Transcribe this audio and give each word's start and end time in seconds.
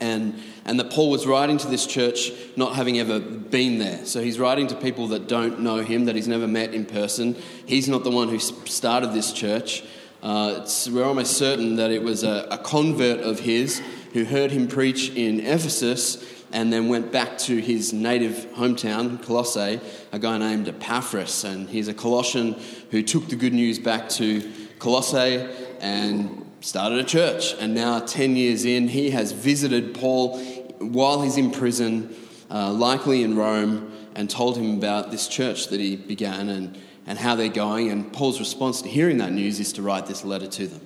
and, 0.00 0.40
and 0.64 0.78
that 0.80 0.90
Paul 0.90 1.10
was 1.10 1.26
writing 1.26 1.58
to 1.58 1.68
this 1.68 1.86
church 1.86 2.32
not 2.56 2.74
having 2.74 2.98
ever 2.98 3.20
been 3.20 3.78
there. 3.78 4.04
So 4.04 4.22
he's 4.22 4.38
writing 4.38 4.66
to 4.68 4.74
people 4.74 5.08
that 5.08 5.28
don't 5.28 5.60
know 5.60 5.78
him, 5.78 6.06
that 6.06 6.16
he's 6.16 6.28
never 6.28 6.46
met 6.46 6.74
in 6.74 6.86
person. 6.86 7.36
He's 7.64 7.88
not 7.88 8.04
the 8.04 8.10
one 8.10 8.28
who 8.28 8.38
started 8.38 9.12
this 9.12 9.32
church. 9.32 9.84
Uh, 10.22 10.66
we're 10.90 11.04
almost 11.04 11.36
certain 11.36 11.76
that 11.76 11.90
it 11.90 12.02
was 12.02 12.24
a, 12.24 12.48
a 12.50 12.58
convert 12.58 13.20
of 13.20 13.40
his 13.40 13.80
who 14.12 14.24
heard 14.24 14.50
him 14.50 14.66
preach 14.66 15.10
in 15.10 15.40
Ephesus 15.40 16.24
and 16.52 16.72
then 16.72 16.88
went 16.88 17.12
back 17.12 17.38
to 17.38 17.60
his 17.60 17.92
native 17.92 18.34
hometown, 18.54 19.22
Colossae, 19.22 19.80
a 20.12 20.18
guy 20.18 20.38
named 20.38 20.68
Epaphras. 20.68 21.44
And 21.44 21.68
he's 21.68 21.88
a 21.88 21.94
Colossian 21.94 22.56
who 22.90 23.02
took 23.02 23.28
the 23.28 23.36
good 23.36 23.52
news 23.52 23.78
back 23.78 24.08
to 24.10 24.40
Colossae 24.78 25.48
and 25.80 26.46
started 26.60 26.98
a 26.98 27.04
church. 27.04 27.54
And 27.54 27.74
now, 27.74 28.00
10 28.00 28.36
years 28.36 28.64
in, 28.64 28.88
he 28.88 29.10
has 29.10 29.32
visited 29.32 29.94
Paul 29.94 30.38
while 30.78 31.22
he's 31.22 31.36
in 31.36 31.50
prison, 31.50 32.14
uh, 32.50 32.72
likely 32.72 33.22
in 33.22 33.36
Rome, 33.36 33.92
and 34.14 34.28
told 34.28 34.56
him 34.56 34.76
about 34.76 35.10
this 35.10 35.28
church 35.28 35.68
that 35.68 35.80
he 35.80 35.96
began 35.96 36.48
and, 36.48 36.78
and 37.06 37.18
how 37.18 37.34
they're 37.34 37.48
going. 37.48 37.90
And 37.90 38.12
Paul's 38.12 38.40
response 38.40 38.82
to 38.82 38.88
hearing 38.88 39.18
that 39.18 39.32
news 39.32 39.60
is 39.60 39.72
to 39.74 39.82
write 39.82 40.06
this 40.06 40.24
letter 40.24 40.46
to 40.46 40.66
them. 40.66 40.80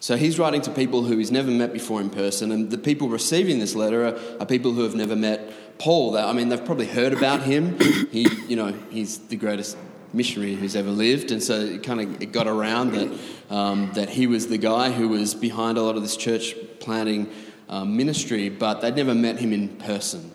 So 0.00 0.16
he's 0.16 0.38
writing 0.38 0.60
to 0.62 0.70
people 0.70 1.02
who 1.02 1.18
he's 1.18 1.32
never 1.32 1.50
met 1.50 1.72
before 1.72 2.00
in 2.00 2.10
person, 2.10 2.52
and 2.52 2.70
the 2.70 2.78
people 2.78 3.08
receiving 3.08 3.58
this 3.58 3.74
letter 3.74 4.06
are, 4.06 4.40
are 4.40 4.46
people 4.46 4.72
who 4.72 4.82
have 4.82 4.94
never 4.94 5.16
met 5.16 5.78
Paul. 5.78 6.12
That 6.12 6.26
I 6.26 6.32
mean, 6.32 6.50
they've 6.50 6.64
probably 6.64 6.86
heard 6.86 7.12
about 7.12 7.42
him. 7.42 7.78
He, 8.12 8.28
you 8.46 8.54
know, 8.54 8.72
he's 8.90 9.18
the 9.18 9.36
greatest 9.36 9.76
missionary 10.12 10.54
who's 10.54 10.76
ever 10.76 10.90
lived, 10.90 11.30
and 11.30 11.42
so 11.42 11.60
it 11.60 11.82
kind 11.82 12.00
of 12.00 12.22
it 12.22 12.32
got 12.32 12.46
around 12.46 12.92
that 12.92 13.18
um, 13.50 13.90
that 13.94 14.08
he 14.08 14.26
was 14.26 14.48
the 14.48 14.58
guy 14.58 14.90
who 14.90 15.08
was 15.08 15.34
behind 15.34 15.78
a 15.78 15.82
lot 15.82 15.96
of 15.96 16.02
this 16.02 16.16
church 16.16 16.54
planting 16.80 17.30
um, 17.68 17.96
ministry, 17.96 18.48
but 18.48 18.80
they'd 18.80 18.96
never 18.96 19.14
met 19.14 19.38
him 19.38 19.52
in 19.52 19.68
person. 19.68 20.32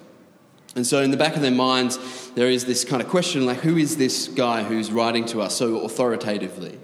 And 0.75 0.85
so, 0.87 1.01
in 1.01 1.11
the 1.11 1.17
back 1.17 1.35
of 1.35 1.41
their 1.41 1.51
minds, 1.51 1.99
there 2.31 2.47
is 2.47 2.65
this 2.65 2.83
kind 2.83 3.01
of 3.01 3.07
question 3.07 3.45
like, 3.45 3.59
who 3.59 3.77
is 3.77 3.97
this 3.97 4.27
guy 4.27 4.63
who's 4.63 4.91
writing 4.91 5.25
to 5.25 5.41
us 5.41 5.55
so 5.55 5.81
authoritatively? 5.81 6.79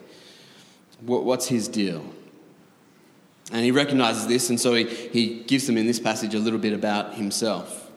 What, 1.01 1.23
what's 1.23 1.47
his 1.47 1.67
deal? 1.67 2.05
And 3.51 3.65
he 3.65 3.71
recognizes 3.71 4.27
this, 4.27 4.49
and 4.49 4.59
so 4.59 4.75
he, 4.75 4.85
he 4.85 5.43
gives 5.43 5.65
them 5.65 5.75
in 5.77 5.87
this 5.87 5.99
passage 5.99 6.35
a 6.35 6.39
little 6.39 6.59
bit 6.59 6.73
about 6.73 7.15
himself. 7.15 7.88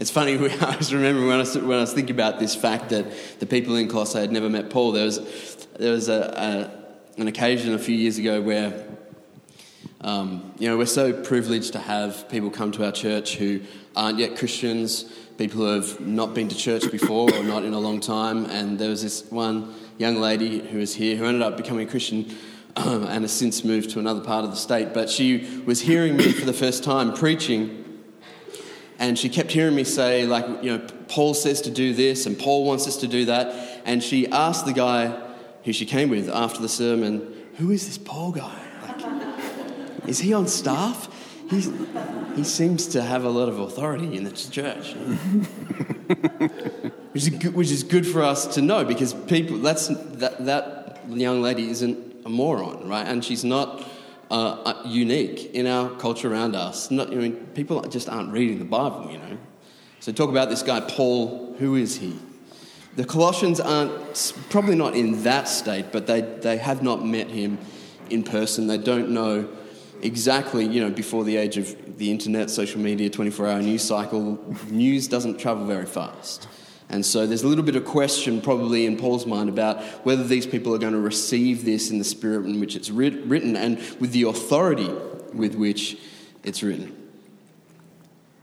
It's 0.00 0.10
funny, 0.10 0.32
I 0.62 0.76
just 0.76 0.92
remember 0.92 1.26
when 1.26 1.36
I, 1.36 1.40
was, 1.40 1.58
when 1.58 1.76
I 1.76 1.82
was 1.82 1.92
thinking 1.92 2.16
about 2.16 2.38
this 2.38 2.54
fact 2.54 2.88
that 2.88 3.04
the 3.38 3.44
people 3.44 3.76
in 3.76 3.86
Colossae 3.86 4.18
had 4.18 4.32
never 4.32 4.48
met 4.48 4.70
Paul, 4.70 4.92
there 4.92 5.04
was, 5.04 5.66
there 5.78 5.92
was 5.92 6.08
a, 6.08 6.72
a 7.18 7.20
an 7.20 7.28
occasion 7.28 7.74
a 7.74 7.78
few 7.78 7.94
years 7.94 8.16
ago 8.16 8.40
where, 8.40 8.82
um, 10.00 10.54
you 10.58 10.70
know, 10.70 10.78
we're 10.78 10.86
so 10.86 11.12
privileged 11.12 11.74
to 11.74 11.78
have 11.78 12.30
people 12.30 12.48
come 12.48 12.72
to 12.72 12.86
our 12.86 12.92
church 12.92 13.36
who 13.36 13.60
aren't 13.94 14.18
yet 14.18 14.38
Christians, 14.38 15.02
people 15.36 15.58
who 15.58 15.66
have 15.66 16.00
not 16.00 16.32
been 16.32 16.48
to 16.48 16.56
church 16.56 16.90
before 16.90 17.30
or 17.34 17.44
not 17.44 17.64
in 17.66 17.74
a 17.74 17.78
long 17.78 18.00
time. 18.00 18.46
And 18.46 18.78
there 18.78 18.88
was 18.88 19.02
this 19.02 19.30
one 19.30 19.74
young 19.98 20.16
lady 20.16 20.60
who 20.60 20.78
was 20.78 20.94
here 20.94 21.16
who 21.16 21.26
ended 21.26 21.42
up 21.42 21.58
becoming 21.58 21.86
a 21.86 21.90
Christian 21.90 22.34
and 22.74 23.22
has 23.22 23.32
since 23.32 23.64
moved 23.64 23.90
to 23.90 23.98
another 23.98 24.22
part 24.22 24.46
of 24.46 24.50
the 24.50 24.56
state. 24.56 24.94
But 24.94 25.10
she 25.10 25.62
was 25.66 25.82
hearing 25.82 26.16
me 26.16 26.32
for 26.32 26.46
the 26.46 26.54
first 26.54 26.84
time 26.84 27.12
preaching 27.12 27.80
and 29.00 29.18
she 29.18 29.28
kept 29.30 29.50
hearing 29.50 29.74
me 29.74 29.82
say, 29.82 30.26
like, 30.26 30.44
you 30.62 30.76
know, 30.76 30.86
Paul 31.08 31.32
says 31.32 31.62
to 31.62 31.70
do 31.70 31.94
this, 31.94 32.26
and 32.26 32.38
Paul 32.38 32.66
wants 32.66 32.86
us 32.86 32.98
to 32.98 33.08
do 33.08 33.24
that. 33.24 33.80
And 33.86 34.02
she 34.02 34.28
asked 34.28 34.66
the 34.66 34.74
guy 34.74 35.18
who 35.64 35.72
she 35.72 35.86
came 35.86 36.10
with 36.10 36.28
after 36.28 36.60
the 36.60 36.68
sermon, 36.68 37.32
Who 37.56 37.70
is 37.70 37.86
this 37.86 37.96
Paul 37.96 38.32
guy? 38.32 38.60
Like, 38.86 39.00
is 40.06 40.18
he 40.18 40.34
on 40.34 40.46
staff? 40.46 41.08
He's, 41.48 41.72
he 42.36 42.44
seems 42.44 42.88
to 42.88 43.00
have 43.00 43.24
a 43.24 43.30
lot 43.30 43.48
of 43.48 43.58
authority 43.58 44.18
in 44.18 44.24
the 44.24 44.32
church. 44.32 44.92
which, 47.12 47.22
is 47.22 47.30
good, 47.30 47.54
which 47.54 47.70
is 47.70 47.82
good 47.82 48.06
for 48.06 48.22
us 48.22 48.54
to 48.54 48.60
know 48.60 48.84
because 48.84 49.14
people, 49.14 49.56
that's, 49.58 49.88
that, 49.88 50.44
that 50.44 51.00
young 51.08 51.40
lady 51.40 51.70
isn't 51.70 52.26
a 52.26 52.28
moron, 52.28 52.86
right? 52.86 53.06
And 53.06 53.24
she's 53.24 53.44
not 53.44 53.82
uh, 54.30 54.82
unique 54.86 55.54
in 55.54 55.66
our 55.66 55.90
culture 55.96 56.32
around 56.32 56.54
us. 56.54 56.90
Not, 56.90 57.08
I 57.10 57.16
mean, 57.16 57.32
people 57.54 57.80
just 57.82 58.08
aren't 58.08 58.32
reading 58.32 58.58
the 58.58 58.64
Bible, 58.64 59.10
you 59.10 59.18
know. 59.18 59.38
So 60.00 60.12
talk 60.12 60.30
about 60.30 60.48
this 60.48 60.62
guy 60.62 60.80
Paul. 60.80 61.54
Who 61.58 61.76
is 61.76 61.98
he? 61.98 62.18
The 62.96 63.04
Colossians 63.04 63.60
aren't 63.60 64.34
probably 64.48 64.74
not 64.74 64.94
in 64.94 65.22
that 65.24 65.46
state, 65.48 65.86
but 65.92 66.06
they 66.06 66.22
they 66.22 66.56
have 66.56 66.82
not 66.82 67.04
met 67.04 67.28
him 67.28 67.58
in 68.08 68.22
person. 68.22 68.66
They 68.66 68.78
don't 68.78 69.10
know 69.10 69.48
exactly, 70.02 70.64
you 70.64 70.80
know, 70.80 70.90
before 70.90 71.24
the 71.24 71.36
age 71.36 71.56
of 71.56 71.98
the 71.98 72.10
internet, 72.10 72.50
social 72.50 72.80
media, 72.80 73.10
24-hour 73.10 73.60
news 73.60 73.82
cycle, 73.82 74.38
news 74.68 75.08
doesn't 75.08 75.38
travel 75.38 75.66
very 75.66 75.86
fast. 75.86 76.48
And 76.90 77.06
so 77.06 77.26
there's 77.26 77.44
a 77.44 77.48
little 77.48 77.64
bit 77.64 77.76
of 77.76 77.84
question 77.84 78.40
probably 78.40 78.84
in 78.84 78.96
Paul's 78.96 79.24
mind 79.24 79.48
about 79.48 79.80
whether 80.04 80.24
these 80.24 80.46
people 80.46 80.74
are 80.74 80.78
going 80.78 80.92
to 80.92 80.98
receive 80.98 81.64
this 81.64 81.90
in 81.90 81.98
the 81.98 82.04
spirit 82.04 82.46
in 82.46 82.58
which 82.58 82.74
it's 82.74 82.90
written 82.90 83.56
and 83.56 83.78
with 84.00 84.10
the 84.12 84.24
authority 84.24 84.90
with 85.32 85.54
which 85.54 85.96
it's 86.42 86.62
written. 86.62 86.96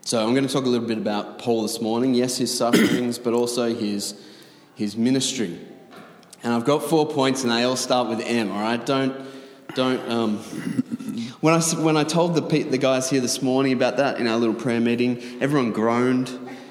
So 0.02 0.26
I'm 0.26 0.34
going 0.34 0.48
to 0.48 0.54
talk 0.54 0.64
a 0.64 0.70
little 0.70 0.88
bit 0.88 0.98
about 0.98 1.40
Paul 1.40 1.64
this 1.64 1.82
morning. 1.82 2.14
Yes, 2.14 2.38
his 2.38 2.58
sufferings, 2.58 3.20
but 3.20 3.34
also 3.34 3.76
his, 3.76 4.18
his 4.76 4.96
ministry. 4.96 5.60
And 6.42 6.54
I've 6.54 6.64
got 6.64 6.84
four 6.84 7.06
points, 7.06 7.44
and 7.44 7.52
they 7.52 7.64
all 7.64 7.76
start 7.76 8.08
with 8.08 8.22
M. 8.22 8.50
All 8.52 8.62
right, 8.62 8.84
don't 8.86 9.28
don't. 9.76 10.10
Um, 10.10 10.38
when 11.42 11.54
I 11.54 11.60
when 11.82 11.98
I 11.98 12.06
told 12.06 12.36
the 12.36 12.64
the 12.64 12.78
guys 12.78 13.10
here 13.10 13.20
this 13.20 13.42
morning 13.42 13.74
about 13.74 13.98
that 13.98 14.18
in 14.18 14.28
our 14.28 14.38
little 14.38 14.56
prayer 14.56 14.80
meeting, 14.80 15.22
everyone 15.42 15.74
groaned, 15.74 16.30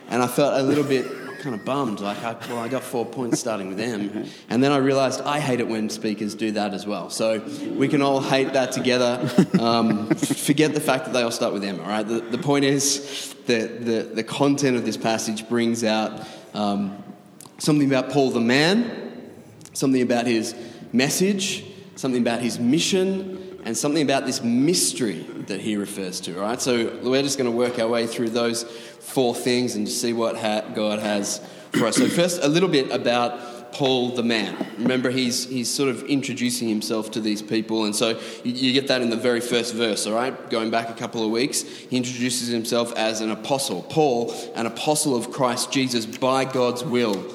and 0.08 0.22
I 0.22 0.28
felt 0.28 0.58
a 0.58 0.62
little 0.62 0.84
bit 0.84 1.06
kind 1.46 1.54
of 1.54 1.64
bummed. 1.64 2.00
Like, 2.00 2.24
I, 2.24 2.32
well, 2.48 2.58
I 2.58 2.66
got 2.66 2.82
four 2.82 3.06
points 3.06 3.38
starting 3.38 3.68
with 3.68 3.78
M. 3.78 4.26
And 4.50 4.64
then 4.64 4.72
I 4.72 4.78
realized 4.78 5.20
I 5.20 5.38
hate 5.38 5.60
it 5.60 5.68
when 5.68 5.88
speakers 5.88 6.34
do 6.34 6.50
that 6.52 6.74
as 6.74 6.88
well. 6.88 7.08
So 7.08 7.38
we 7.76 7.86
can 7.86 8.02
all 8.02 8.20
hate 8.20 8.54
that 8.54 8.72
together. 8.72 9.30
Um, 9.60 10.08
forget 10.16 10.74
the 10.74 10.80
fact 10.80 11.04
that 11.04 11.12
they 11.12 11.22
all 11.22 11.30
start 11.30 11.52
with 11.52 11.62
M, 11.62 11.78
all 11.78 11.86
right? 11.86 12.02
The, 12.02 12.18
the 12.18 12.38
point 12.38 12.64
is 12.64 13.32
that 13.46 13.84
the, 13.84 14.02
the 14.12 14.24
content 14.24 14.76
of 14.76 14.84
this 14.84 14.96
passage 14.96 15.48
brings 15.48 15.84
out 15.84 16.26
um, 16.52 17.00
something 17.58 17.86
about 17.86 18.10
Paul 18.10 18.30
the 18.30 18.40
man, 18.40 19.30
something 19.72 20.02
about 20.02 20.26
his 20.26 20.52
message, 20.92 21.64
something 21.94 22.22
about 22.22 22.40
his 22.40 22.58
mission, 22.58 23.35
and 23.66 23.76
something 23.76 24.02
about 24.02 24.24
this 24.24 24.44
mystery 24.44 25.26
that 25.48 25.60
he 25.60 25.76
refers 25.76 26.20
to, 26.20 26.34
right? 26.34 26.60
So 26.60 27.00
we're 27.02 27.22
just 27.22 27.36
going 27.36 27.50
to 27.50 27.56
work 27.56 27.80
our 27.80 27.88
way 27.88 28.06
through 28.06 28.30
those 28.30 28.62
four 28.62 29.34
things 29.34 29.74
and 29.74 29.88
see 29.88 30.12
what 30.12 30.36
ha- 30.36 30.62
God 30.72 31.00
has 31.00 31.44
for 31.72 31.88
us. 31.88 31.96
So, 31.96 32.06
first, 32.06 32.44
a 32.44 32.48
little 32.48 32.68
bit 32.68 32.92
about 32.92 33.72
Paul 33.72 34.14
the 34.14 34.22
man. 34.22 34.56
Remember, 34.78 35.10
he's, 35.10 35.48
he's 35.48 35.68
sort 35.68 35.88
of 35.88 36.04
introducing 36.04 36.68
himself 36.68 37.10
to 37.10 37.20
these 37.20 37.42
people, 37.42 37.86
and 37.86 37.94
so 37.94 38.20
you, 38.44 38.52
you 38.52 38.72
get 38.72 38.86
that 38.86 39.02
in 39.02 39.10
the 39.10 39.16
very 39.16 39.40
first 39.40 39.74
verse, 39.74 40.06
all 40.06 40.14
right? 40.14 40.48
Going 40.48 40.70
back 40.70 40.88
a 40.88 40.94
couple 40.94 41.24
of 41.24 41.32
weeks, 41.32 41.62
he 41.62 41.96
introduces 41.96 42.46
himself 42.46 42.94
as 42.94 43.20
an 43.20 43.32
apostle. 43.32 43.82
Paul, 43.82 44.32
an 44.54 44.66
apostle 44.66 45.16
of 45.16 45.32
Christ 45.32 45.72
Jesus 45.72 46.06
by 46.06 46.44
God's 46.44 46.84
will, 46.84 47.34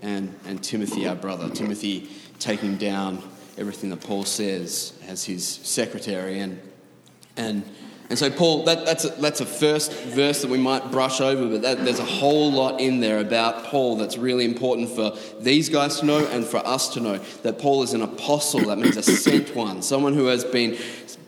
and, 0.00 0.32
and 0.46 0.62
Timothy, 0.62 1.08
our 1.08 1.16
brother. 1.16 1.50
Timothy 1.50 2.08
taking 2.38 2.76
down 2.76 3.20
everything 3.58 3.90
that 3.90 4.00
Paul 4.00 4.24
says 4.24 4.92
as 5.06 5.24
his 5.24 5.46
secretary 5.46 6.40
and 6.40 6.60
and 7.36 7.64
and 8.12 8.18
so, 8.18 8.30
Paul, 8.30 8.64
that, 8.64 8.84
that's, 8.84 9.06
a, 9.06 9.08
that's 9.08 9.40
a 9.40 9.46
first 9.46 9.90
verse 9.90 10.42
that 10.42 10.50
we 10.50 10.58
might 10.58 10.90
brush 10.90 11.22
over, 11.22 11.48
but 11.48 11.62
that, 11.62 11.82
there's 11.82 11.98
a 11.98 12.04
whole 12.04 12.52
lot 12.52 12.78
in 12.78 13.00
there 13.00 13.20
about 13.20 13.64
Paul 13.64 13.96
that's 13.96 14.18
really 14.18 14.44
important 14.44 14.90
for 14.90 15.16
these 15.40 15.70
guys 15.70 16.00
to 16.00 16.04
know 16.04 16.26
and 16.26 16.44
for 16.44 16.58
us 16.58 16.92
to 16.92 17.00
know. 17.00 17.16
That 17.42 17.58
Paul 17.58 17.82
is 17.82 17.94
an 17.94 18.02
apostle, 18.02 18.60
that 18.66 18.76
means 18.76 18.98
a 18.98 19.02
sent 19.02 19.56
one, 19.56 19.80
someone 19.80 20.12
who 20.12 20.26
has 20.26 20.44
been 20.44 20.76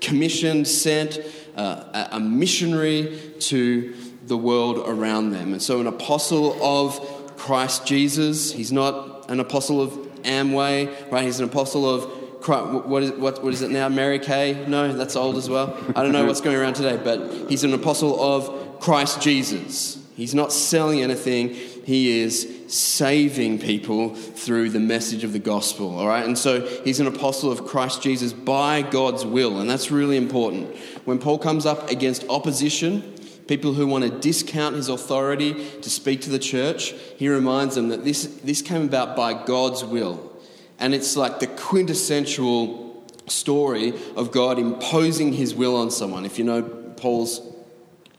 commissioned, 0.02 0.68
sent, 0.68 1.20
uh, 1.56 2.08
a 2.12 2.20
missionary 2.20 3.18
to 3.38 3.94
the 4.26 4.36
world 4.36 4.86
around 4.86 5.30
them. 5.30 5.52
And 5.52 5.62
so, 5.62 5.80
an 5.80 5.86
apostle 5.86 6.62
of 6.62 7.00
Christ 7.38 7.86
Jesus, 7.86 8.52
he's 8.52 8.72
not 8.72 9.30
an 9.30 9.40
apostle 9.40 9.80
of 9.80 10.13
Amway, 10.24 11.10
right? 11.10 11.24
He's 11.24 11.40
an 11.40 11.48
apostle 11.48 11.88
of 11.88 12.24
what 12.46 13.02
is, 13.02 13.12
what, 13.12 13.42
what 13.42 13.54
is 13.54 13.62
it 13.62 13.70
now? 13.70 13.88
Mary 13.88 14.18
Kay? 14.18 14.66
No, 14.66 14.92
that's 14.92 15.16
old 15.16 15.36
as 15.36 15.48
well. 15.48 15.76
I 15.96 16.02
don't 16.02 16.12
know 16.12 16.26
what's 16.26 16.42
going 16.42 16.56
around 16.56 16.74
today, 16.74 17.00
but 17.02 17.48
he's 17.48 17.64
an 17.64 17.72
apostle 17.72 18.22
of 18.22 18.80
Christ 18.80 19.22
Jesus. 19.22 19.98
He's 20.14 20.34
not 20.34 20.52
selling 20.52 21.02
anything, 21.02 21.48
he 21.48 22.20
is 22.20 22.48
saving 22.68 23.58
people 23.58 24.14
through 24.14 24.70
the 24.70 24.78
message 24.78 25.24
of 25.24 25.32
the 25.32 25.38
gospel, 25.38 25.98
all 25.98 26.06
right? 26.06 26.24
And 26.24 26.38
so 26.38 26.60
he's 26.84 27.00
an 27.00 27.06
apostle 27.06 27.50
of 27.50 27.66
Christ 27.66 28.02
Jesus 28.02 28.32
by 28.32 28.82
God's 28.82 29.26
will, 29.26 29.58
and 29.58 29.68
that's 29.68 29.90
really 29.90 30.16
important. 30.16 30.76
When 31.04 31.18
Paul 31.18 31.38
comes 31.38 31.66
up 31.66 31.90
against 31.90 32.28
opposition, 32.28 33.13
people 33.46 33.74
who 33.74 33.86
want 33.86 34.04
to 34.04 34.10
discount 34.10 34.76
his 34.76 34.88
authority 34.88 35.54
to 35.80 35.90
speak 35.90 36.20
to 36.22 36.30
the 36.30 36.38
church, 36.38 36.92
he 37.16 37.28
reminds 37.28 37.74
them 37.74 37.88
that 37.88 38.04
this, 38.04 38.26
this 38.42 38.62
came 38.62 38.82
about 38.82 39.16
by 39.16 39.34
God's 39.44 39.84
will. 39.84 40.32
And 40.78 40.94
it's 40.94 41.16
like 41.16 41.40
the 41.40 41.46
quintessential 41.46 43.04
story 43.26 43.94
of 44.16 44.32
God 44.32 44.58
imposing 44.58 45.32
his 45.32 45.54
will 45.54 45.76
on 45.76 45.90
someone. 45.90 46.24
If 46.24 46.38
you 46.38 46.44
know 46.44 46.62
Paul's 46.62 47.40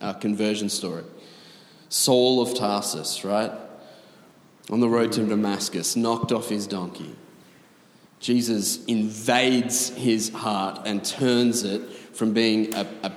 uh, 0.01 0.13
conversion 0.13 0.69
story, 0.69 1.03
Saul 1.89 2.41
of 2.41 2.57
Tarsus, 2.57 3.23
right? 3.23 3.51
On 4.69 4.79
the 4.79 4.89
road 4.89 5.11
to 5.13 5.25
Damascus, 5.25 5.95
knocked 5.95 6.31
off 6.31 6.49
his 6.49 6.65
donkey. 6.65 7.15
Jesus 8.19 8.83
invades 8.85 9.89
his 9.89 10.29
heart 10.29 10.81
and 10.85 11.03
turns 11.03 11.63
it 11.63 11.81
from 12.13 12.33
being 12.33 12.73
a, 12.73 12.87
a, 13.03 13.11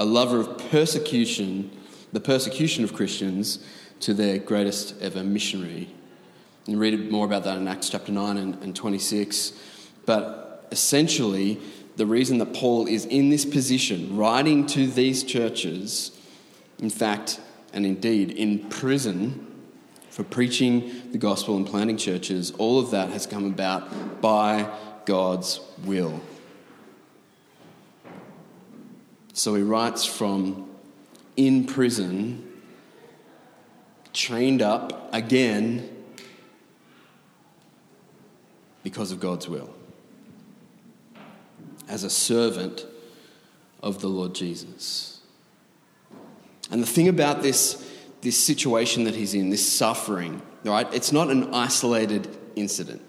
a 0.00 0.04
lover 0.04 0.40
of 0.40 0.58
persecution, 0.70 1.70
the 2.12 2.20
persecution 2.20 2.82
of 2.82 2.94
Christians, 2.94 3.58
to 4.00 4.14
their 4.14 4.38
greatest 4.38 4.94
ever 5.02 5.22
missionary 5.22 5.90
And 6.66 6.80
read 6.80 7.10
more 7.10 7.26
about 7.26 7.44
that 7.44 7.58
in 7.58 7.68
Acts 7.68 7.90
chapter 7.90 8.10
9 8.10 8.38
and, 8.38 8.62
and 8.62 8.74
26. 8.74 9.52
But 10.06 10.66
essentially, 10.72 11.60
the 11.96 12.06
reason 12.06 12.38
that 12.38 12.54
Paul 12.54 12.86
is 12.86 13.04
in 13.04 13.28
this 13.28 13.44
position, 13.44 14.16
writing 14.16 14.64
to 14.68 14.86
these 14.86 15.22
churches, 15.22 16.12
in 16.78 16.88
fact, 16.88 17.38
and 17.74 17.84
indeed 17.84 18.30
in 18.30 18.70
prison 18.70 19.46
for 20.08 20.24
preaching 20.24 21.12
the 21.12 21.18
gospel 21.18 21.58
and 21.58 21.66
planting 21.66 21.98
churches, 21.98 22.52
all 22.52 22.78
of 22.78 22.90
that 22.92 23.10
has 23.10 23.26
come 23.26 23.44
about 23.44 24.22
by 24.22 24.66
God's 25.04 25.60
will. 25.84 26.22
So 29.32 29.54
he 29.54 29.62
writes 29.62 30.04
from 30.04 30.68
in 31.36 31.64
prison, 31.64 32.46
chained 34.12 34.60
up 34.60 35.08
again 35.14 35.88
because 38.82 39.12
of 39.12 39.20
God's 39.20 39.48
will, 39.48 39.72
as 41.88 42.04
a 42.04 42.10
servant 42.10 42.84
of 43.82 44.00
the 44.00 44.08
Lord 44.08 44.34
Jesus. 44.34 45.20
And 46.70 46.82
the 46.82 46.86
thing 46.86 47.08
about 47.08 47.42
this, 47.42 47.88
this 48.20 48.38
situation 48.38 49.04
that 49.04 49.14
he's 49.14 49.34
in, 49.34 49.50
this 49.50 49.66
suffering, 49.66 50.42
right, 50.64 50.92
it's 50.92 51.12
not 51.12 51.30
an 51.30 51.54
isolated 51.54 52.28
incident. 52.56 53.02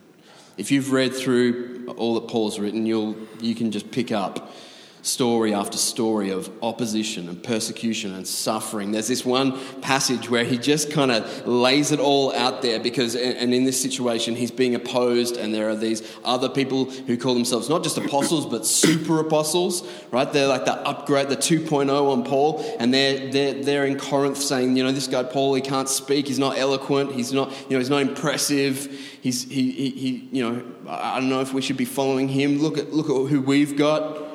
If 0.58 0.72
you've 0.72 0.92
read 0.92 1.16
through 1.16 1.94
all 1.98 2.16
that 2.16 2.28
Paul's 2.28 2.60
written, 2.60 2.86
you'll, 2.86 3.16
you 3.40 3.56
can 3.56 3.72
just 3.72 3.92
pick 3.92 4.12
up 4.12 4.52
story 5.01 5.53
after 5.53 5.77
story 5.77 6.30
of 6.30 6.50
opposition 6.62 7.27
and 7.27 7.42
persecution 7.44 8.13
and 8.13 8.27
suffering. 8.27 8.92
There's 8.92 9.07
this 9.07 9.25
one 9.25 9.59
passage 9.81 10.30
where 10.30 10.44
he 10.44 10.57
just 10.57 10.92
kind 10.92 11.12
of 11.12 11.48
lays 11.48 11.92
it 11.92 12.00
all 12.00 12.33
out 12.36 12.62
there 12.62 12.80
because, 12.80 13.15
and 13.15 13.53
in 13.53 13.63
this 13.63 13.81
situation, 13.81 14.36
he's 14.36 14.51
being 14.51 14.75
opposed, 14.75 15.38
and 15.38 15.53
there 15.53 15.69
are 15.69 15.75
these 15.75 16.03
other 16.24 16.50
people 16.50 16.86
who 16.86 17.18
call 17.18 17.33
themselves 17.33 17.69
not 17.69 17.83
just 17.83 17.98
apostles 17.98 18.45
but 18.45 18.65
super 18.65 19.19
apostles, 19.19 19.88
right? 20.12 20.31
They're 20.31 20.48
like 20.48 20.65
the 20.65 20.74
upgrade, 20.74 21.30
the 21.30 21.38
2.0 21.38 21.89
on 21.89 22.24
Paul, 22.24 22.63
and 22.80 22.94
they're, 22.94 23.31
they're, 23.31 23.53
they're 23.63 23.86
in 23.86 23.98
Corinth 23.98 24.38
saying, 24.38 24.77
you 24.77 24.83
know, 24.83 24.92
this 24.92 25.07
guy 25.07 25.24
Paul, 25.24 25.56
he 25.56 25.62
can't 25.62 25.89
speak, 25.89 26.27
he's 26.27 26.39
not 26.39 26.57
eloquent, 26.57 27.13
he's 27.13 27.33
not, 27.33 27.50
you 27.69 27.71
know, 27.71 27.80
he's 27.80 27.89
not 27.89 28.01
impressive, 28.01 28.86
he's, 29.21 29.44
he, 29.44 29.71
he, 29.71 29.89
he 29.89 30.30
you 30.31 30.44
know, 30.44 30.63
I 30.88 31.19
don't 31.19 31.30
know 31.30 31.42
if 31.42 31.53
we 31.53 31.62
should 31.62 31.77
be 31.77 31.86
following 31.86 32.27
him. 32.27 32.59
Look 32.59 32.77
at, 32.77 32.94
look 32.94 33.09
at 33.09 33.31
who 33.31 33.42
we've 33.42 33.77
got 33.77 34.31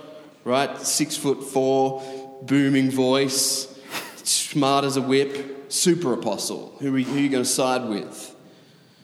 right? 0.47 0.81
Six 0.81 1.17
foot 1.17 1.43
four, 1.43 2.03
booming 2.43 2.89
voice, 2.91 3.67
smart 4.23 4.85
as 4.85 4.97
a 4.97 5.03
whip, 5.03 5.73
super 5.73 6.13
apostle. 6.13 6.73
Who 6.79 6.95
are, 6.95 6.99
you, 6.99 7.05
who 7.05 7.17
are 7.17 7.21
you 7.21 7.29
going 7.29 7.43
to 7.43 7.49
side 7.49 7.89
with? 7.89 8.35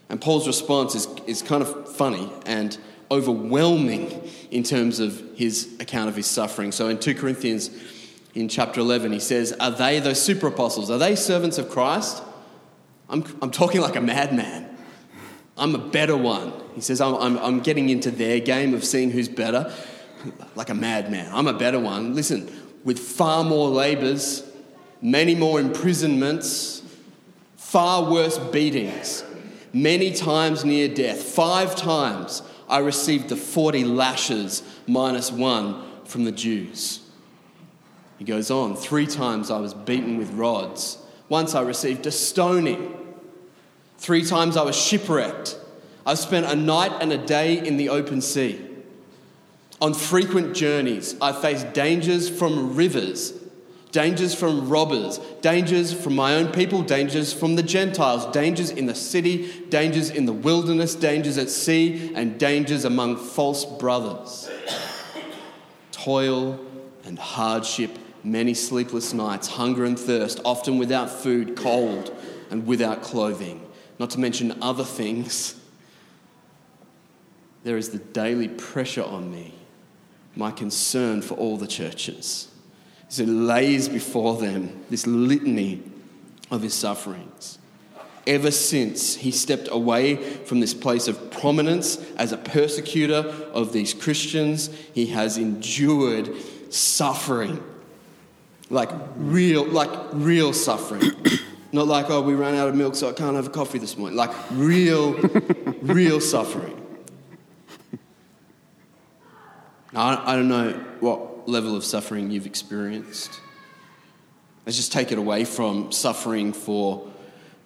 And 0.08 0.20
Paul's 0.20 0.46
response 0.46 0.94
is, 0.94 1.08
is 1.26 1.42
kind 1.42 1.60
of 1.60 1.96
funny 1.96 2.32
and 2.46 2.78
overwhelming 3.10 4.30
in 4.52 4.62
terms 4.62 5.00
of 5.00 5.20
his 5.34 5.74
account 5.80 6.08
of 6.08 6.14
his 6.14 6.28
suffering. 6.28 6.70
So 6.70 6.88
in 6.88 6.98
2 6.98 7.16
Corinthians, 7.16 7.70
in 8.34 8.48
chapter 8.48 8.80
11, 8.80 9.10
he 9.10 9.18
says, 9.18 9.52
Are 9.58 9.72
they 9.72 9.98
those 9.98 10.22
super 10.22 10.46
apostles? 10.46 10.92
Are 10.92 10.98
they 10.98 11.16
servants 11.16 11.58
of 11.58 11.68
Christ? 11.68 12.22
I'm, 13.08 13.24
I'm 13.42 13.50
talking 13.50 13.80
like 13.80 13.96
a 13.96 14.00
madman. 14.00 14.68
I'm 15.58 15.74
a 15.74 15.78
better 15.78 16.16
one. 16.16 16.52
He 16.74 16.80
says, 16.80 17.00
I'm, 17.00 17.16
I'm, 17.16 17.38
I'm 17.38 17.60
getting 17.60 17.88
into 17.88 18.12
their 18.12 18.38
game 18.38 18.74
of 18.74 18.84
seeing 18.84 19.10
who's 19.10 19.28
better 19.28 19.74
like 20.54 20.70
a 20.70 20.74
madman. 20.74 21.30
I'm 21.32 21.46
a 21.46 21.52
better 21.52 21.78
one. 21.78 22.14
Listen, 22.14 22.50
with 22.84 22.98
far 22.98 23.44
more 23.44 23.69
labours, 23.69 24.42
many 25.00 25.34
more 25.34 25.60
imprisonments, 25.60 26.82
far 27.56 28.10
worse 28.10 28.38
beatings, 28.38 29.24
many 29.72 30.12
times 30.12 30.64
near 30.64 30.88
death. 30.88 31.22
Five 31.22 31.76
times 31.76 32.42
I 32.69 32.78
received 32.78 33.28
the 33.28 33.36
40 33.36 33.84
lashes 33.84 34.62
minus 34.86 35.30
one 35.30 35.82
from 36.04 36.24
the 36.24 36.32
Jews. 36.32 37.00
He 38.19 38.24
goes 38.24 38.50
on, 38.50 38.76
three 38.76 39.06
times 39.06 39.50
I 39.50 39.58
was 39.58 39.74
beaten 39.74 40.16
with 40.16 40.30
rods. 40.32 40.98
Once 41.28 41.54
I 41.54 41.62
received 41.62 42.06
a 42.06 42.10
stoning. 42.10 42.98
Three 43.98 44.24
times 44.24 44.56
I 44.56 44.62
was 44.62 44.76
shipwrecked. 44.76 45.56
I've 46.04 46.19
spent 46.19 46.46
a 46.46 46.54
night 46.54 46.92
and 47.00 47.12
a 47.12 47.19
day 47.19 47.64
in 47.64 47.76
the 47.76 47.88
open 47.88 48.20
sea. 48.20 48.60
On 49.82 49.94
frequent 49.94 50.55
journeys, 50.55 51.17
I 51.20 51.32
faced 51.32 51.73
dangers 51.73 52.29
from 52.29 52.76
rivers, 52.76 53.32
dangers 53.90 54.32
from 54.32 54.69
robbers, 54.69 55.19
dangers 55.40 55.93
from 55.93 56.14
my 56.14 56.37
own 56.37 56.52
people, 56.52 56.82
dangers 56.82 57.32
from 57.32 57.56
the 57.56 57.64
Gentiles, 57.64 58.25
dangers 58.26 58.70
in 58.70 58.87
the 58.87 58.94
city, 58.94 59.50
dangers 59.70 60.08
in 60.08 60.25
the 60.25 60.32
wilderness, 60.32 60.94
dangers 60.94 61.37
at 61.37 61.50
sea, 61.50 62.12
and 62.14 62.38
dangers 62.38 62.84
among 62.84 63.17
false 63.17 63.64
brothers. 63.64 64.49
Toil 65.90 66.64
and 67.03 67.19
hardship, 67.19 67.91
many 68.22 68.55
sleepless 68.55 69.12
nights, 69.12 69.48
hunger 69.48 69.84
and 69.84 69.98
thirst, 69.98 70.41
often 70.44 70.79
without 70.79 71.10
food, 71.10 71.56
cold, 71.56 72.15
and 72.53 72.69
without 72.69 73.03
clothing, 73.03 73.60
not 73.98 74.10
to 74.10 74.20
mention 74.20 74.56
other 74.62 74.84
things. 74.84 75.60
There 77.65 77.77
is 77.77 77.89
the 77.89 77.98
daily 77.98 78.46
pressure 78.46 79.03
on 79.03 79.32
me 79.32 79.55
my 80.36 80.51
concern 80.51 81.22
for 81.22 81.34
all 81.34 81.56
the 81.56 81.67
churches. 81.67 82.48
So 83.08 83.24
he 83.24 83.31
lays 83.31 83.89
before 83.89 84.36
them 84.39 84.84
this 84.89 85.06
litany 85.06 85.82
of 86.51 86.62
his 86.62 86.74
sufferings. 86.74 87.58
Ever 88.27 88.51
since 88.51 89.17
he 89.17 89.31
stepped 89.32 89.69
away 89.70 90.17
from 90.17 90.60
this 90.60 90.74
place 90.74 91.08
of 91.08 91.31
prominence 91.31 91.98
as 92.17 92.32
a 92.32 92.36
persecutor 92.36 93.34
of 93.53 93.72
these 93.72 93.93
Christians, 93.93 94.69
he 94.94 95.06
has 95.06 95.39
endured 95.39 96.31
suffering. 96.70 97.62
Like 98.70 98.91
real, 99.17 99.67
like 99.67 99.91
real 100.12 100.53
suffering. 100.53 101.10
Not 101.72 101.89
like, 101.89 102.10
oh, 102.10 102.22
we 102.22 102.34
ran 102.34 102.55
out 102.55 102.69
of 102.69 102.74
milk, 102.74 102.94
so 102.94 103.08
I 103.10 103.12
can't 103.12 103.34
have 103.34 103.48
a 103.48 103.51
coffee 103.51 103.79
this 103.79 103.96
morning. 103.96 104.17
Like 104.17 104.31
real, 104.53 105.15
real 105.82 106.20
suffering. 106.20 106.81
Now, 109.93 110.22
I 110.25 110.37
don't 110.37 110.49
know 110.49 110.72
what 111.01 111.49
level 111.49 111.77
of 111.77 111.84
suffering 111.84 112.31
you've 112.31 112.46
experienced. 112.46 113.41
Let's 114.65 114.77
just 114.77 114.93
take 114.93 115.13
it 115.13 115.19
away 115.19 115.44
from 115.44 115.93
suffering 115.93 116.53
for 116.53 117.06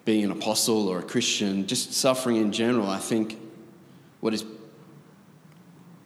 being 0.03 0.23
an 0.23 0.31
apostle 0.31 0.87
or 0.87 0.99
a 0.99 1.03
Christian, 1.03 1.67
just 1.67 1.93
suffering 1.93 2.37
in 2.37 2.51
general. 2.51 2.89
I 2.89 2.99
think 2.99 3.39
what 4.19 4.33
is 4.33 4.43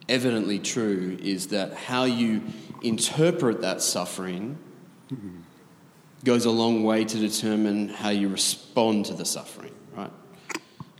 evidently 0.08 0.58
true 0.58 1.18
is 1.22 1.48
that 1.48 1.74
how 1.74 2.04
you 2.04 2.42
interpret 2.82 3.62
that 3.62 3.80
suffering 3.80 4.58
goes 6.24 6.44
a 6.44 6.50
long 6.50 6.84
way 6.84 7.04
to 7.04 7.18
determine 7.18 7.88
how 7.88 8.10
you 8.10 8.28
respond 8.28 9.06
to 9.06 9.14
the 9.14 9.24
suffering, 9.24 9.72
right? 9.96 10.10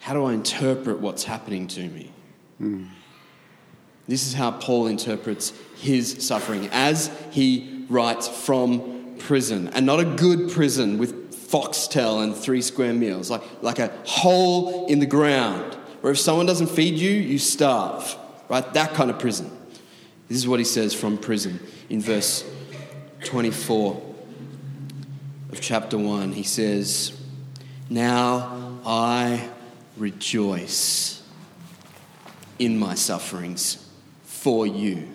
How 0.00 0.14
do 0.14 0.24
I 0.24 0.32
interpret 0.32 1.00
what's 1.00 1.24
happening 1.24 1.68
to 1.68 1.88
me? 1.88 2.12
Mm. 2.60 2.88
This 4.08 4.26
is 4.26 4.34
how 4.34 4.50
Paul 4.50 4.88
interprets 4.88 5.52
his 5.76 6.26
suffering 6.26 6.68
as 6.72 7.10
he 7.30 7.84
writes 7.88 8.28
from 8.28 9.16
prison, 9.18 9.68
and 9.68 9.86
not 9.86 10.00
a 10.00 10.04
good 10.04 10.50
prison 10.50 10.98
with 10.98 11.32
Foxtel 11.32 12.22
and 12.22 12.34
three 12.34 12.62
square 12.62 12.94
meals, 12.94 13.30
like, 13.30 13.42
like 13.62 13.78
a 13.78 13.92
hole 14.04 14.86
in 14.86 14.98
the 14.98 15.06
ground 15.06 15.76
where 16.00 16.12
if 16.12 16.18
someone 16.18 16.46
doesn't 16.46 16.68
feed 16.68 16.98
you, 16.98 17.10
you 17.10 17.38
starve. 17.38 18.16
right? 18.48 18.72
That 18.74 18.92
kind 18.94 19.10
of 19.10 19.18
prison. 19.18 19.50
This 20.28 20.36
is 20.38 20.48
what 20.48 20.58
he 20.58 20.64
says 20.64 20.94
from 20.94 21.16
prison 21.16 21.60
in 21.88 22.00
verse 22.00 22.44
24 23.24 24.02
of 25.52 25.60
chapter 25.60 25.96
1. 25.96 26.32
He 26.32 26.42
says, 26.42 27.12
Now 27.88 28.80
I 28.84 29.48
rejoice 29.96 31.22
in 32.58 32.78
my 32.78 32.94
sufferings 32.94 33.88
for 34.42 34.66
you. 34.66 35.08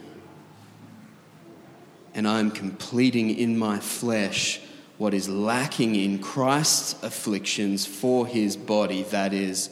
And 2.14 2.26
I 2.26 2.40
am 2.40 2.50
completing 2.50 3.30
in 3.30 3.60
my 3.60 3.78
flesh 3.78 4.62
what 4.98 5.14
is 5.14 5.28
lacking 5.28 5.96
in 5.96 6.20
Christ's 6.20 7.04
afflictions 7.04 7.86
for 7.86 8.26
his 8.26 8.56
body, 8.56 9.04
that 9.04 9.34
is, 9.34 9.70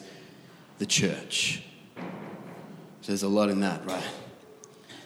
the 0.77 0.85
church. 0.85 1.63
So 1.95 3.07
there's 3.07 3.23
a 3.23 3.29
lot 3.29 3.49
in 3.49 3.61
that, 3.61 3.85
right? 3.85 4.03